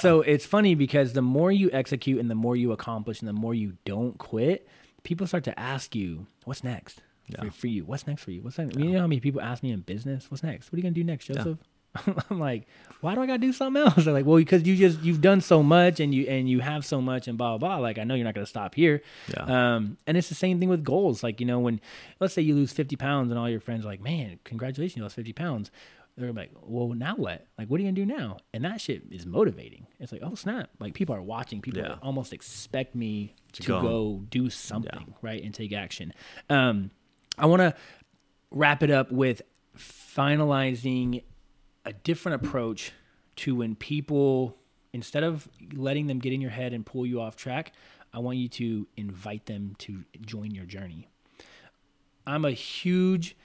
[0.00, 3.32] So it's funny because the more you execute and the more you accomplish and the
[3.32, 4.66] more you don't quit,
[5.04, 7.50] people start to ask you, "What's next Yeah.
[7.50, 7.84] for you?
[7.84, 8.42] What's next for you?
[8.42, 10.70] What's next?" You know how many people ask me in business, "What's next?
[10.70, 11.58] What are you gonna do next, Joseph?"
[12.30, 12.66] I'm like,
[13.00, 15.40] "Why do I gotta do something else?" They're like, "Well, because you just you've done
[15.40, 17.78] so much and you and you have so much and blah blah blah.
[17.78, 19.02] Like I know you're not gonna stop here."
[19.34, 19.76] Yeah.
[19.76, 21.22] Um, and it's the same thing with goals.
[21.22, 21.80] Like you know when
[22.20, 25.02] let's say you lose 50 pounds and all your friends are like, "Man, congratulations, you
[25.02, 25.70] lost 50 pounds."
[26.18, 27.46] they're like, well, now what?
[27.58, 28.38] Like, what are you gonna do now?
[28.54, 29.86] And that shit is motivating.
[30.00, 30.70] It's like, oh snap!
[30.80, 31.60] Like people are watching.
[31.60, 31.96] People Yeah.
[32.02, 33.82] almost expect me to, go.
[33.82, 34.22] go.
[34.30, 36.14] do something, right, and take action.
[36.48, 36.90] Um,
[37.38, 37.74] I want to
[38.50, 39.42] wrap it up with
[39.76, 41.22] finalizing
[41.84, 42.92] a different approach
[43.36, 44.56] to when people,
[44.92, 47.72] instead of letting them get in your head and pull you off track,
[48.12, 51.08] I want you to invite them to join your journey.
[52.26, 53.36] I'm a huge.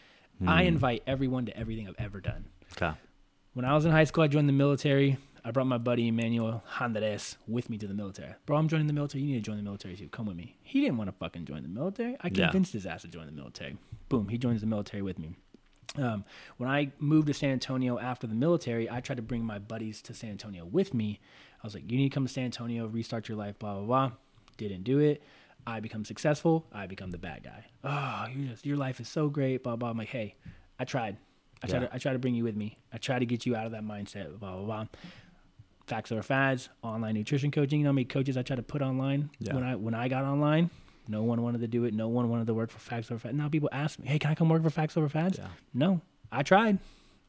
[0.47, 0.69] I hmm.
[0.69, 2.45] invite everyone to everything I've ever done.
[2.75, 2.91] Okay.
[3.53, 5.17] When I was in high school, I joined the military.
[5.43, 8.35] I brought my buddy Emmanuel Handres with me to the military.
[8.45, 9.23] Bro, I'm joining the military.
[9.23, 10.07] You need to join the military too.
[10.09, 10.57] Come with me.
[10.61, 12.15] He didn't want to fucking join the military.
[12.21, 12.45] I Yeah.
[12.47, 13.77] convinced his ass to join the military.
[14.09, 15.35] Boom, he joins the military with me.
[15.97, 16.23] Um,
[16.57, 20.01] when I moved to San Antonio after the military, I tried to bring my buddies
[20.03, 21.19] to San Antonio with me.
[21.63, 23.83] I was like, you need to come to San Antonio, restart your life, blah, blah,
[23.85, 24.11] blah.
[24.57, 25.21] Didn't do it.
[25.67, 26.65] I become successful.
[26.71, 27.65] I become the bad guy.
[27.83, 29.89] Oh, you just, your life is so great, blah, blah.
[29.89, 30.35] I'm like, hey,
[30.79, 31.17] I tried.
[31.61, 31.87] I tried, Yeah.
[31.87, 32.77] to, I tried to bring you with me.
[32.93, 34.85] I tried to get you out of that mindset, blah, blah, blah.
[35.87, 37.79] Facts over fads, online nutrition coaching.
[37.79, 39.55] You know how many coaches I tried to put online Yeah.
[39.55, 40.69] when I when I got online?
[41.07, 41.93] No one wanted to do it.
[41.93, 43.35] No one wanted to work for Facts Over Fads.
[43.35, 45.39] Now people ask me, hey, can I come work for Facts Over Fads?
[45.39, 45.47] Yeah.
[45.73, 46.77] No, I tried.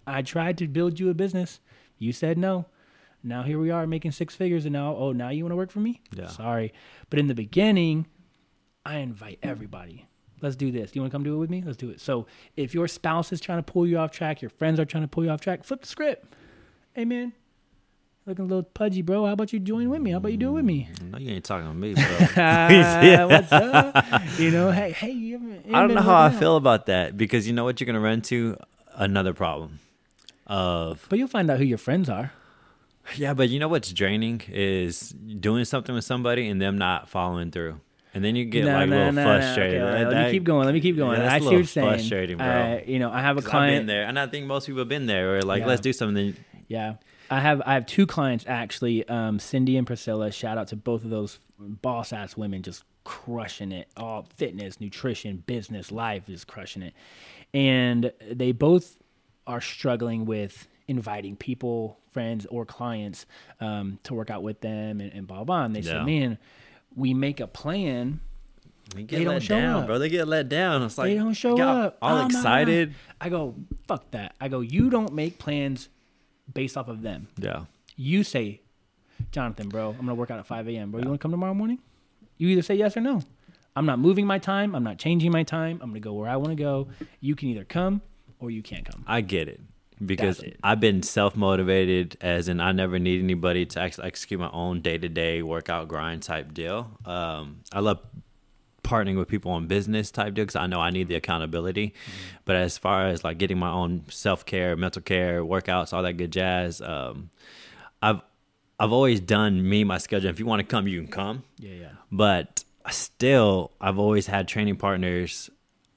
[0.07, 1.61] I tried to build you a business.
[1.99, 2.67] You said no.
[3.25, 5.71] Now here we are making six figures, and now oh now you want to work
[5.71, 6.01] for me?
[6.15, 6.29] Yeah.
[6.29, 6.73] Sorry,
[7.11, 8.07] but in the beginning,
[8.85, 10.07] I invite everybody.
[10.41, 10.91] Let's do this.
[10.91, 11.63] Do you want to come do it with me?
[11.65, 12.01] Let's do it.
[12.01, 15.05] So if your spouse is trying to pull you off track, your friends are trying
[15.05, 16.35] to pull you off track, flip the script.
[16.95, 17.33] Hey man,
[18.27, 19.27] looking a little pudgy, bro.
[19.27, 20.13] How about you join with me?
[20.13, 20.89] How about you do it with me?
[21.11, 22.05] No, you ain't talking to me, bro.
[22.37, 24.23] Ah, what's up?
[24.39, 25.11] You know, hey, hey.
[25.11, 26.35] You haven't, you I don't know how I out.
[26.37, 28.57] feel about that because you know what you're gonna run into
[28.95, 29.79] another problem
[30.47, 32.33] of But you'll find out who your friends are.
[33.17, 37.51] yeah, but you know what's draining is doing something with somebody and them not following
[37.51, 37.81] through,
[38.15, 39.83] and then you get No, like no, a little no, frustrated.
[39.83, 40.65] Okay, That- let me keep going.
[40.67, 41.19] Let me keep going.
[41.21, 41.89] Yeah, that's I a see what you're saying.
[41.89, 42.47] frustrating, bro.
[42.47, 43.81] Uh, you know, I have a 'cause I've client.
[43.81, 45.29] been there, and I think most people have been there.
[45.33, 45.67] Where like, Yeah.
[45.67, 46.35] let's do something.
[46.69, 46.95] Yeah.
[47.33, 50.31] I have I have two clients actually, um, Cindy and Priscilla.
[50.31, 53.89] Shout out to both of those boss ass women, just crushing it.
[53.97, 56.95] All fitness, nutrition, business, life is crushing it,
[57.55, 58.97] and they both
[59.47, 63.25] are struggling with inviting people, friends, or clients
[63.61, 65.45] um, to work out with them and, and blah blah.
[65.45, 65.65] blah.
[65.65, 65.93] And they Yeah.
[65.99, 66.39] said, "Man,
[66.95, 68.21] we make a plan."
[68.95, 69.87] They get They don't let show down, up.
[69.87, 69.99] bro.
[69.99, 70.83] They get let down.
[70.83, 71.99] It's like they don't show get up.
[72.03, 72.95] All Oh, excited.
[73.21, 73.55] I go,
[73.89, 74.35] fuck that.
[74.39, 75.89] I go, you don't make plans
[76.55, 77.29] based off of them.
[77.37, 77.65] Yeah.
[77.97, 78.61] You say,
[79.31, 80.91] Jonathan, bro, I'm gonna work out at 5 a.m.
[80.91, 81.79] Bro, you want to come tomorrow morning?
[82.39, 83.23] You either say yes or no.
[83.75, 84.75] I'm not moving my time.
[84.75, 85.79] I'm not changing my time.
[85.83, 86.89] I'm gonna go where I want to go.
[87.21, 88.03] You can either come
[88.39, 89.05] or you can't come.
[89.07, 89.61] I get it
[90.05, 90.59] because it.
[90.63, 94.81] I've been self motivated, as in I never need anybody to ex- execute my own
[94.81, 96.91] day to day workout grind type deal.
[97.07, 98.01] Um, I love
[98.83, 101.89] partnering with people on business type deal because I know I need the accountability.
[101.89, 102.37] Mm-hmm.
[102.45, 106.15] But as far as like getting my own self care, mental care, workouts, all that
[106.15, 107.31] good jazz, um,
[108.01, 108.21] I've
[108.79, 110.29] I've always done me my schedule.
[110.31, 111.89] If you want to come, you can come Yeah, yeah.
[112.11, 115.49] but still i've always had training partners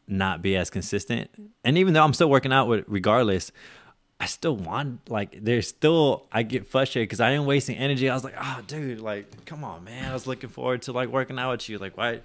[0.07, 1.31] not be as consistent.
[1.63, 3.51] And even though I'm still working out with regardless,
[4.19, 8.07] I still want like there's still I get frustrated because I am wasting energy.
[8.07, 10.11] I was like, oh dude, like come on, man.
[10.11, 11.79] I was looking forward to like working out with you.
[11.79, 12.19] Like why?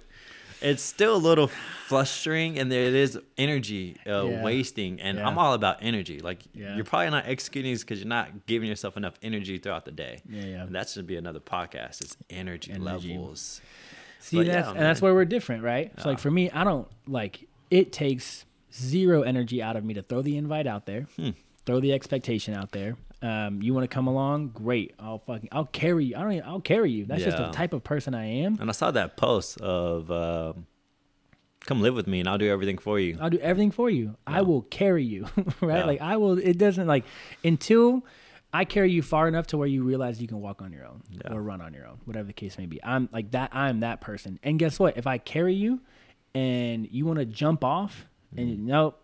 [0.61, 1.47] It's still a little
[1.87, 4.43] frustrating, and there it is energy uh, Yeah.
[4.43, 5.01] wasting.
[5.01, 5.27] And Yeah.
[5.27, 6.19] I'm all about energy.
[6.19, 6.75] Like Yeah.
[6.75, 10.21] you're probably not executing because you're not giving yourself enough energy throughout the day.
[10.29, 10.63] Yeah, yeah.
[10.63, 12.01] And that should be another podcast.
[12.01, 13.13] It's energy, Energy.
[13.17, 13.61] levels.
[14.19, 15.91] See, But that's and that's where we're different, right?
[15.99, 20.01] So like for me, I don't like it takes zero energy out of me to
[20.03, 21.29] throw the invite out there, Hmm.
[21.65, 22.97] throw the expectation out there.
[23.21, 24.49] Um, you want to come along?
[24.49, 24.93] Great.
[24.99, 26.15] I'll fucking I'll carry you.
[26.15, 26.31] I don't.
[26.33, 27.05] Even, I'll carry you.
[27.05, 28.57] That's just the type of person I am.
[28.59, 30.65] And I saw that post of um,
[31.65, 33.17] come live with me and I'll do everything for you.
[33.21, 34.15] I'll do everything for you.
[34.25, 35.27] I will carry you,
[35.61, 35.79] right?
[35.79, 35.85] Yeah.
[35.85, 36.37] Like I will.
[36.39, 37.05] It doesn't like
[37.43, 38.03] until
[38.53, 41.03] I carry you far enough to where you realize you can walk on your own
[41.11, 41.33] Yeah.
[41.33, 42.83] or run on your own, whatever the case may be.
[42.83, 43.55] I'm like that.
[43.55, 44.39] I'm that person.
[44.43, 44.97] And guess what?
[44.97, 45.79] If I carry you
[46.33, 48.05] and you want to jump off
[48.35, 48.67] and Mm-hmm.
[48.67, 49.00] nope,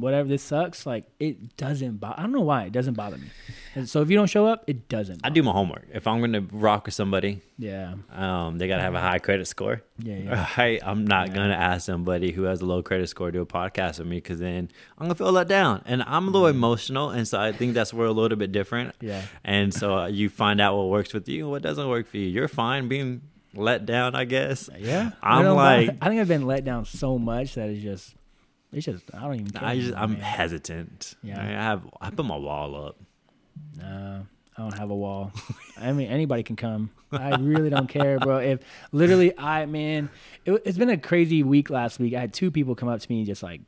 [0.00, 1.98] whatever this sucks, like it doesn't.
[2.00, 3.28] bother I don't know why it doesn't bother me.
[3.74, 5.20] And so if you don't show up, it doesn't.
[5.24, 5.86] I do my homework.
[5.92, 7.94] If I'm going to rock with somebody, Yeah.
[8.12, 9.82] um, they got to have a high credit score.
[9.98, 10.46] Yeah, yeah.
[10.58, 10.80] Right?
[10.84, 13.46] I'm not going to ask somebody who has a low credit score to do a
[13.46, 15.82] podcast with me because then I'm going to feel let down.
[15.86, 17.10] And I'm a little emotional.
[17.10, 18.94] And so I think that's where a little bit different.
[19.00, 19.22] Yeah.
[19.44, 22.18] And so uh, you find out what works with you and what doesn't work for
[22.18, 22.28] you.
[22.28, 23.22] You're fine being
[23.54, 24.68] let down, I guess.
[24.78, 25.12] Yeah.
[25.22, 28.14] I'm I like- I think I've been let down so much that it's just,
[28.72, 29.68] it's just, I don't even care.
[29.68, 30.20] I just, I'm man.
[30.20, 31.14] hesitant.
[31.22, 31.40] Yeah.
[31.40, 32.96] I have, I put my wall up.
[33.78, 35.32] No, I don't have a wall.
[35.76, 36.90] I mean, anybody can come.
[37.12, 38.38] I really don't care, bro.
[38.38, 40.08] If literally, I man,
[40.44, 41.68] it, it's been a crazy week.
[41.68, 43.60] Last week, I had two people come up to me and just like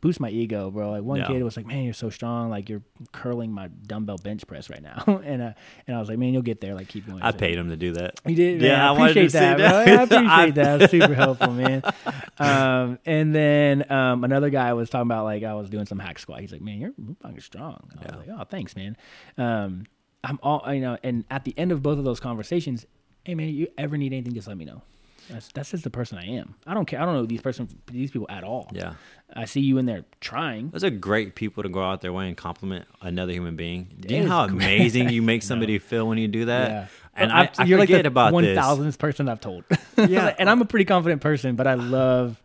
[0.00, 0.90] boost my ego, bro.
[0.90, 1.26] Like one Yeah.
[1.26, 2.50] kid was like, "Man, you're so strong.
[2.50, 2.82] Like you're
[3.12, 5.52] curling my dumbbell bench press right now." and uh,
[5.86, 6.74] and I was like, "Man, you'll get there.
[6.74, 8.20] Like keep going." I paid him to do that.
[8.26, 8.80] you did, Yeah, man.
[8.80, 9.88] I I appreciate that, that.
[9.88, 10.78] I appreciate that.
[10.78, 11.82] That's super helpful, man.
[12.40, 16.20] Um, and then um, another guy was talking about like I was doing some hack
[16.20, 16.40] squat.
[16.40, 18.16] He's like, "Man, you're fucking strong." I Yeah.
[18.16, 18.96] was like, "Oh, thanks, man."
[19.36, 19.86] Um,
[20.22, 20.98] I'm all you know.
[21.02, 22.86] And at the end of both of those conversations,
[23.24, 24.82] hey, man, you ever need anything, just let me know.
[25.28, 26.54] That's that's just the person I am.
[26.66, 27.00] I don't care.
[27.00, 28.68] I don't know these person these people at all.
[28.72, 28.94] Yeah.
[29.36, 30.70] I see you in there trying.
[30.70, 33.88] Those are great people to go out their way and compliment another human being.
[34.00, 34.54] Do you It know how great.
[34.76, 36.70] amazing you make somebody feel when you do that?
[36.70, 36.86] Yeah.
[37.14, 38.56] And I, I you're forget like the about one this.
[38.56, 39.64] thousandth person I've told.
[39.98, 40.34] Yeah.
[40.38, 42.40] and I'm a pretty confident person, but I love,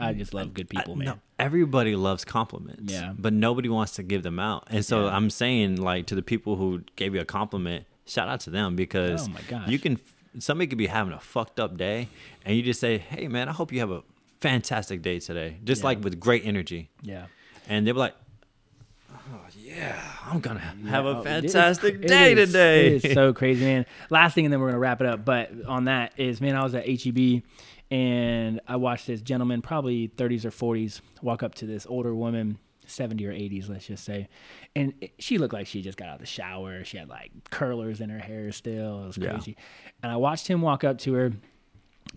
[0.00, 1.06] I just love good people, man.
[1.06, 2.92] no, everybody loves compliments.
[2.92, 3.12] Yeah.
[3.18, 4.68] But nobody wants to give them out.
[4.70, 5.08] And so.
[5.08, 8.74] I'm saying, like, to the people who gave you a compliment, shout out to them
[8.76, 9.68] because Oh my gosh.
[9.68, 9.98] you can,
[10.38, 12.08] somebody could be having a fucked up day
[12.44, 14.02] and you just say, hey, man, I hope you have a
[14.40, 15.58] fantastic day today.
[15.64, 15.86] Just Yeah.
[15.86, 16.90] like with great energy.
[17.02, 17.26] Yeah.
[17.68, 18.14] And they're like,
[19.12, 22.96] oh, yeah, I'm to have Oh, a fantastic it day is- today.
[22.96, 23.86] It is so crazy, man.
[24.10, 25.24] Last thing, and then we're gonna wrap it up.
[25.24, 27.42] But on that is, man, I was at HEB,
[27.90, 32.58] and I watched this gentleman, probably 30s or 40s, walk up to this older woman,
[32.92, 34.28] 70 or 80s, let's just say,
[34.76, 36.84] and it- she looked like she just got out of the shower.
[36.84, 39.04] She had like curlers in her hair still.
[39.04, 39.30] It was Yeah.
[39.32, 39.56] crazy.
[40.02, 41.32] And I watched him walk up to her,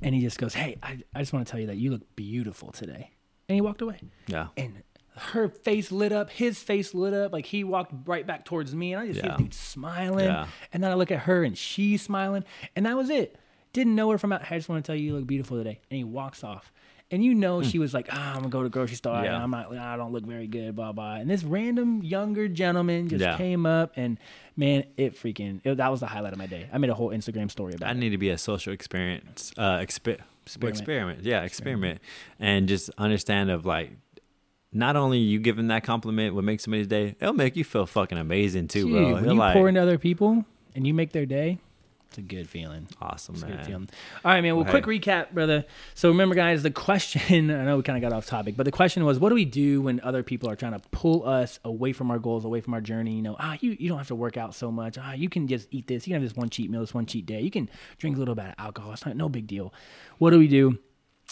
[0.01, 2.15] and he just goes, "Hey, I, I just want to tell you that you look
[2.15, 3.11] beautiful today."
[3.47, 4.47] And he walked away yeah.
[4.57, 4.81] and
[5.17, 8.93] her face lit up, his face lit up, like he walked right back towards me,
[8.93, 9.37] and I just see Yeah.
[9.37, 10.47] the dude smiling, Yeah.
[10.73, 12.43] and then I look at her and she's smiling,
[12.75, 13.37] and that was it.
[13.71, 14.41] Didn't know her from out.
[14.51, 16.71] I just want to tell you, you look beautiful today, and he walks off.
[17.11, 19.17] And you know she was like, ah, I'm gonna go to the grocery store.
[19.19, 19.23] Hmm.
[19.25, 19.35] Yeah.
[19.35, 19.71] And I'm not.
[19.77, 20.75] I don't look very good.
[20.75, 21.15] Blah blah.
[21.15, 23.37] And this random younger gentleman just Yeah.
[23.37, 24.17] came up, and
[24.57, 25.61] man, it freaking.
[25.63, 26.67] It, that was the highlight of my day.
[26.73, 27.89] I made a whole Instagram story about it.
[27.89, 27.97] I it.
[27.99, 30.77] need to be a social experience, uh, exper- Experiment.
[30.79, 31.23] experiment.
[31.23, 32.01] Yeah, experiment,
[32.39, 33.91] and just understand of like,
[34.73, 38.17] not only you giving that compliment would make somebody's day, it'll make you feel fucking
[38.17, 39.13] amazing too, Dude, bro.
[39.13, 40.43] when You're you like, pour into other people
[40.75, 41.59] and you make their day,
[42.15, 42.87] it's a good feeling.
[43.01, 43.65] awesome, a good man.
[43.65, 43.89] feeling.
[44.23, 44.55] All right, man.
[44.55, 45.65] Well, Well, quick recap, brother.
[45.95, 47.51] So remember, guys, the question.
[47.51, 49.43] I know we kind of got off topic, but the question was, what do we
[49.43, 52.73] do when other people are trying to pull us away from our goals, away from
[52.73, 53.15] our journey?
[53.15, 54.97] You know, ah, you you don't have to work out so much.
[54.97, 56.07] Ah, you can just eat this.
[56.07, 57.41] You can have this one cheat meal, this one cheat day.
[57.41, 58.93] You can drink a little bit of alcohol.
[58.93, 59.73] It's not no big deal.
[60.19, 60.79] What do we do?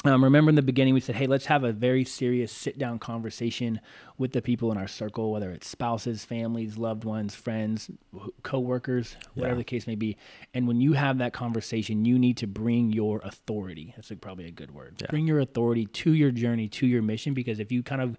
[0.06, 3.00] Um, remember in the beginning, we said, hey, let's have a very serious sit down
[3.00, 3.80] conversation
[4.18, 7.90] with the people in our circle, whether it's spouses, families, loved ones, friends,
[8.42, 9.60] co workers, whatever Yeah.
[9.60, 10.18] the case may be.
[10.54, 13.94] And when you have that conversation, you need to bring your authority.
[13.96, 14.96] That's like probably a good word.
[15.00, 15.08] Yeah.
[15.10, 18.18] Bring your authority to your journey, to your mission, because if you kind of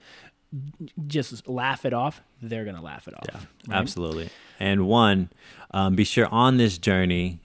[1.07, 3.27] just laugh it off, they're going to laugh it off.
[3.29, 3.79] Yeah, right?
[3.81, 4.31] absolutely.
[4.61, 5.31] And one,
[5.73, 7.41] um, be sure on this journey,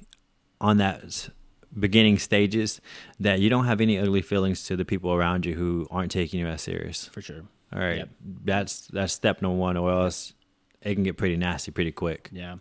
[0.62, 1.30] on that
[1.78, 2.82] beginning stages,
[3.20, 6.40] that you don't have any ugly feelings to the people around you who aren't taking
[6.40, 7.06] you as serious.
[7.08, 7.44] For sure.
[7.72, 8.10] All right, Yep.
[8.46, 10.34] that's that's step number one, or else
[10.82, 12.30] it can get pretty nasty pretty quick.
[12.32, 12.56] Yeah.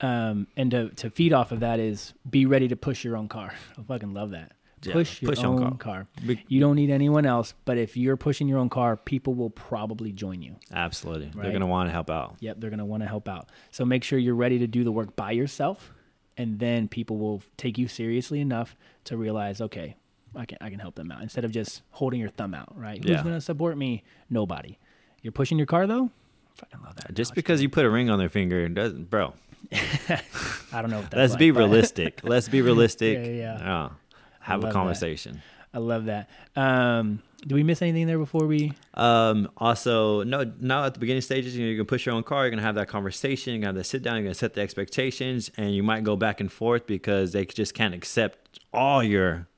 [0.00, 3.28] Um, and to, to feed off of that is be ready to push your own
[3.28, 3.54] car.
[3.78, 4.52] I fucking love that.
[4.84, 6.06] Yeah, push your push own own car.
[6.24, 6.34] car.
[6.48, 10.10] You don't need anyone else, but if you're pushing your own car, people will probably
[10.10, 10.56] join you.
[10.72, 11.30] Absolutely.
[11.34, 12.34] They're going to want to help out.
[12.40, 13.48] Yep, they're going to want to help out.
[13.70, 15.92] So make sure you're ready to do the work by yourself,
[16.36, 19.96] and then people will take you seriously enough to realize, okay,
[20.34, 22.72] I can I can help them out instead of just holding your thumb out.
[22.78, 22.98] Right?
[23.02, 23.22] Who's Yeah.
[23.22, 24.02] going to support me?
[24.30, 24.78] Nobody.
[25.22, 26.10] You're pushing your car though.
[26.56, 27.14] Fucking love that.
[27.14, 29.34] Just because you put a ring on their finger, doesn't, bro.
[29.72, 30.98] I don't know.
[31.00, 32.20] What that's Let's like, be realistic.
[32.24, 33.18] Let's be realistic.
[33.26, 33.84] Yeah, yeah.
[33.84, 33.88] Uh,
[34.40, 34.72] have a love that.
[34.72, 35.42] conversation.
[35.74, 36.28] I love that.
[36.56, 38.72] Um, do we miss anything there before we?
[38.94, 42.22] Um, also, no, now at the beginning stages, you know, you can push your own
[42.22, 42.42] car.
[42.42, 43.52] You're gonna have that conversation.
[43.54, 44.16] You're gonna have that sit down.
[44.16, 47.74] You're gonna set the expectations, and you might go back and forth because they just
[47.74, 49.48] can't accept all your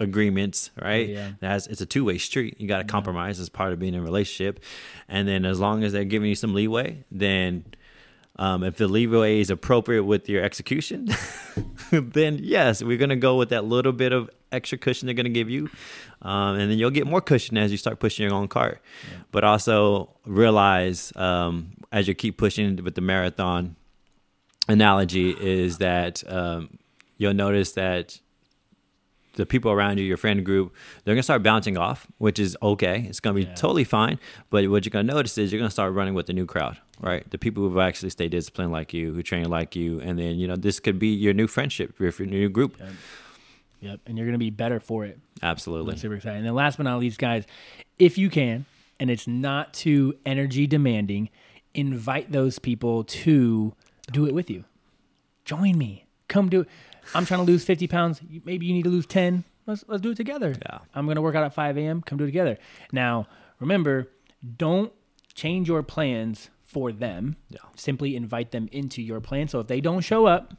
[0.00, 1.08] agreements, right?
[1.08, 1.32] Yeah.
[1.40, 2.60] That's it's a two way street.
[2.60, 4.60] You got to compromise as part of being in a relationship,
[5.08, 7.64] and then as long as they're giving you some leeway, then.
[8.38, 11.08] Um, if the leeway is appropriate with your execution,
[11.90, 15.50] then yes, we're gonna go with that little bit of extra cushion they're gonna give
[15.50, 15.68] you,
[16.22, 18.80] um, and then you'll get more cushion as you start pushing your own cart.
[19.32, 23.76] But also realize um, as you keep pushing with the marathon
[24.68, 26.78] analogy is that um,
[27.16, 28.20] you'll notice that
[29.38, 30.74] the people around you, your friend group,
[31.04, 33.06] they're gonna start bouncing off, which is okay.
[33.08, 33.54] It's gonna be Yeah.
[33.54, 34.18] totally fine.
[34.50, 37.28] But what you're gonna notice is you're gonna start running with the new crowd, right?
[37.30, 40.46] The people who've actually stayed disciplined like you, who train like you, and then you
[40.46, 42.76] know this could be your new friendship, your, your new group.
[42.78, 42.88] Yep.
[43.80, 44.00] Yep.
[44.06, 45.20] And you're going to be better for it.
[45.40, 45.96] Absolutely.
[45.96, 46.38] Super exciting.
[46.38, 47.44] And then last but not least, guys,
[47.96, 48.64] if you can,
[48.98, 51.30] and it's not too energy demanding,
[51.74, 53.72] invite those people to
[54.10, 54.64] do it with you.
[55.44, 56.06] Join me.
[56.26, 56.68] Come do it.
[57.14, 58.20] I'm trying to lose 50 pounds.
[58.44, 59.44] Maybe you need to lose 10.
[59.66, 60.54] Let's let's do it together.
[60.64, 60.78] Yeah.
[60.94, 62.02] I'm gonna work out at 5 a.m.
[62.02, 62.58] Come do it together.
[62.92, 63.26] Now,
[63.60, 64.10] remember,
[64.56, 64.92] don't
[65.34, 67.36] change your plans for them.
[67.50, 67.58] Yeah.
[67.76, 69.48] Simply invite them into your plan.
[69.48, 70.54] So if they don't show up,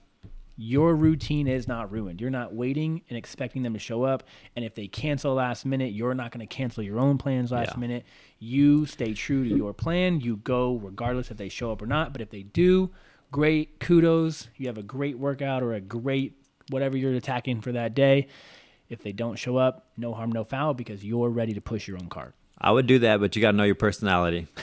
[0.61, 2.19] your routine is not ruined.
[2.19, 4.23] You're not waiting and expecting them to show up.
[4.55, 7.73] And if they cancel last minute, you're not going to cancel your own plans last
[7.75, 7.79] Yeah.
[7.79, 8.05] minute.
[8.39, 10.19] You stay true to your plan.
[10.19, 12.11] You go regardless if they show up or not.
[12.11, 12.89] But if they do,
[13.31, 13.79] great.
[13.79, 14.49] Kudos.
[14.57, 16.38] You have a great workout or a great
[16.69, 18.27] whatever you're attacking for that day.
[18.89, 21.97] If they don't show up, no harm, no foul because you're ready to push your
[21.97, 22.33] own cart.
[22.59, 24.47] I would do that, but you got to know your personality.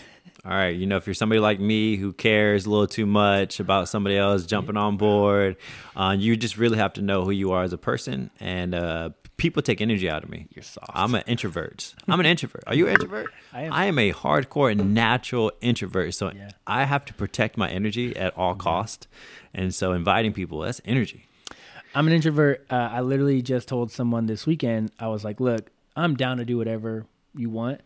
[0.45, 3.59] All right, you know, if you're somebody like me who cares a little too much
[3.59, 5.57] about somebody else jumping on board,
[5.97, 8.31] uh, you just really have to know who you are as a person.
[8.39, 10.47] And uh, people take energy out of me.
[10.55, 10.91] You're soft.
[10.95, 11.95] I'm an introvert.
[12.07, 12.63] I'm an introvert.
[12.69, 13.33] Are you an introvert?
[13.53, 13.73] I am.
[13.73, 16.15] I am a hardcore natural introvert.
[16.15, 16.51] So Yeah.
[16.65, 19.09] I have to protect my energy at all cost.
[19.53, 21.27] And so inviting people, that's energy.
[21.97, 22.67] I'm an introvert.
[22.69, 26.45] Uh, I literally just told someone this weekend, I was like, look, I'm down to
[26.45, 27.81] do whatever you want.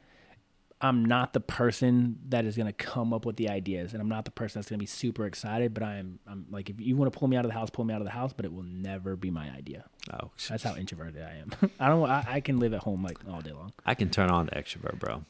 [0.80, 4.08] I'm not the person that is going to come up with the ideas, and I'm
[4.08, 5.74] not the person that's going to be super excited.
[5.74, 7.70] But I am, I'm like, if you want to pull me out of the house,
[7.70, 8.32] pull me out of the house.
[8.32, 9.84] But it will never be my idea.
[10.12, 11.70] Oh, That's how introverted I am.
[11.78, 12.10] I don't.
[12.10, 14.52] I, I can live at home like all day long, I can turn on the
[14.52, 15.24] extrovert, bro.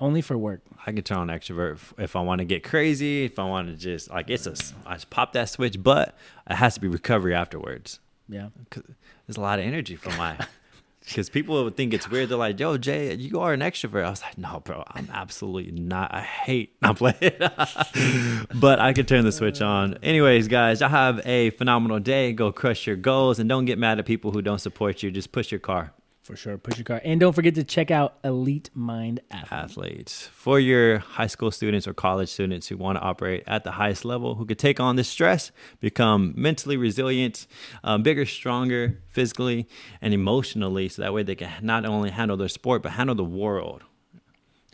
[0.00, 0.60] Only for work.
[0.86, 3.68] I can turn on extrovert if, if I want to get crazy, if I want
[3.68, 4.54] to just like it's a
[4.86, 6.14] I just pop that switch, but
[6.48, 8.00] it has to be recovery afterwards.
[8.28, 8.82] Yeah, 'Cause
[9.26, 10.36] there's a lot of energy for my
[11.04, 12.28] because people would think it's weird.
[12.28, 15.70] They're like, "Yo, Jay, you are an extrovert." I was like, "No, bro, I'm absolutely
[15.72, 16.12] not.
[16.12, 17.16] I hate not playing."
[18.54, 19.94] but I could turn the switch on.
[20.02, 22.32] Anyways, guys, y'all have a phenomenal day.
[22.32, 25.10] Go crush your goals and don't get mad at people who don't support you.
[25.10, 25.92] Just push your car.
[26.26, 26.58] For sure.
[26.58, 29.52] Push your car, and don't forget to check out Elite Mind Athlete.
[29.52, 33.72] athletes for your high school students or college students who want to operate at the
[33.72, 37.46] highest level who could take on this stress become mentally resilient
[37.84, 39.66] um, bigger stronger physically
[40.02, 43.24] and emotionally so that way they can not only handle their sport but handle the
[43.24, 43.84] world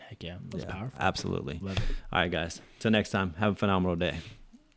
[0.09, 0.99] Heck yeah, that's Yeah, powerful.
[1.01, 1.83] absolutely Love it.
[2.13, 4.19] all right guys till next time have a phenomenal day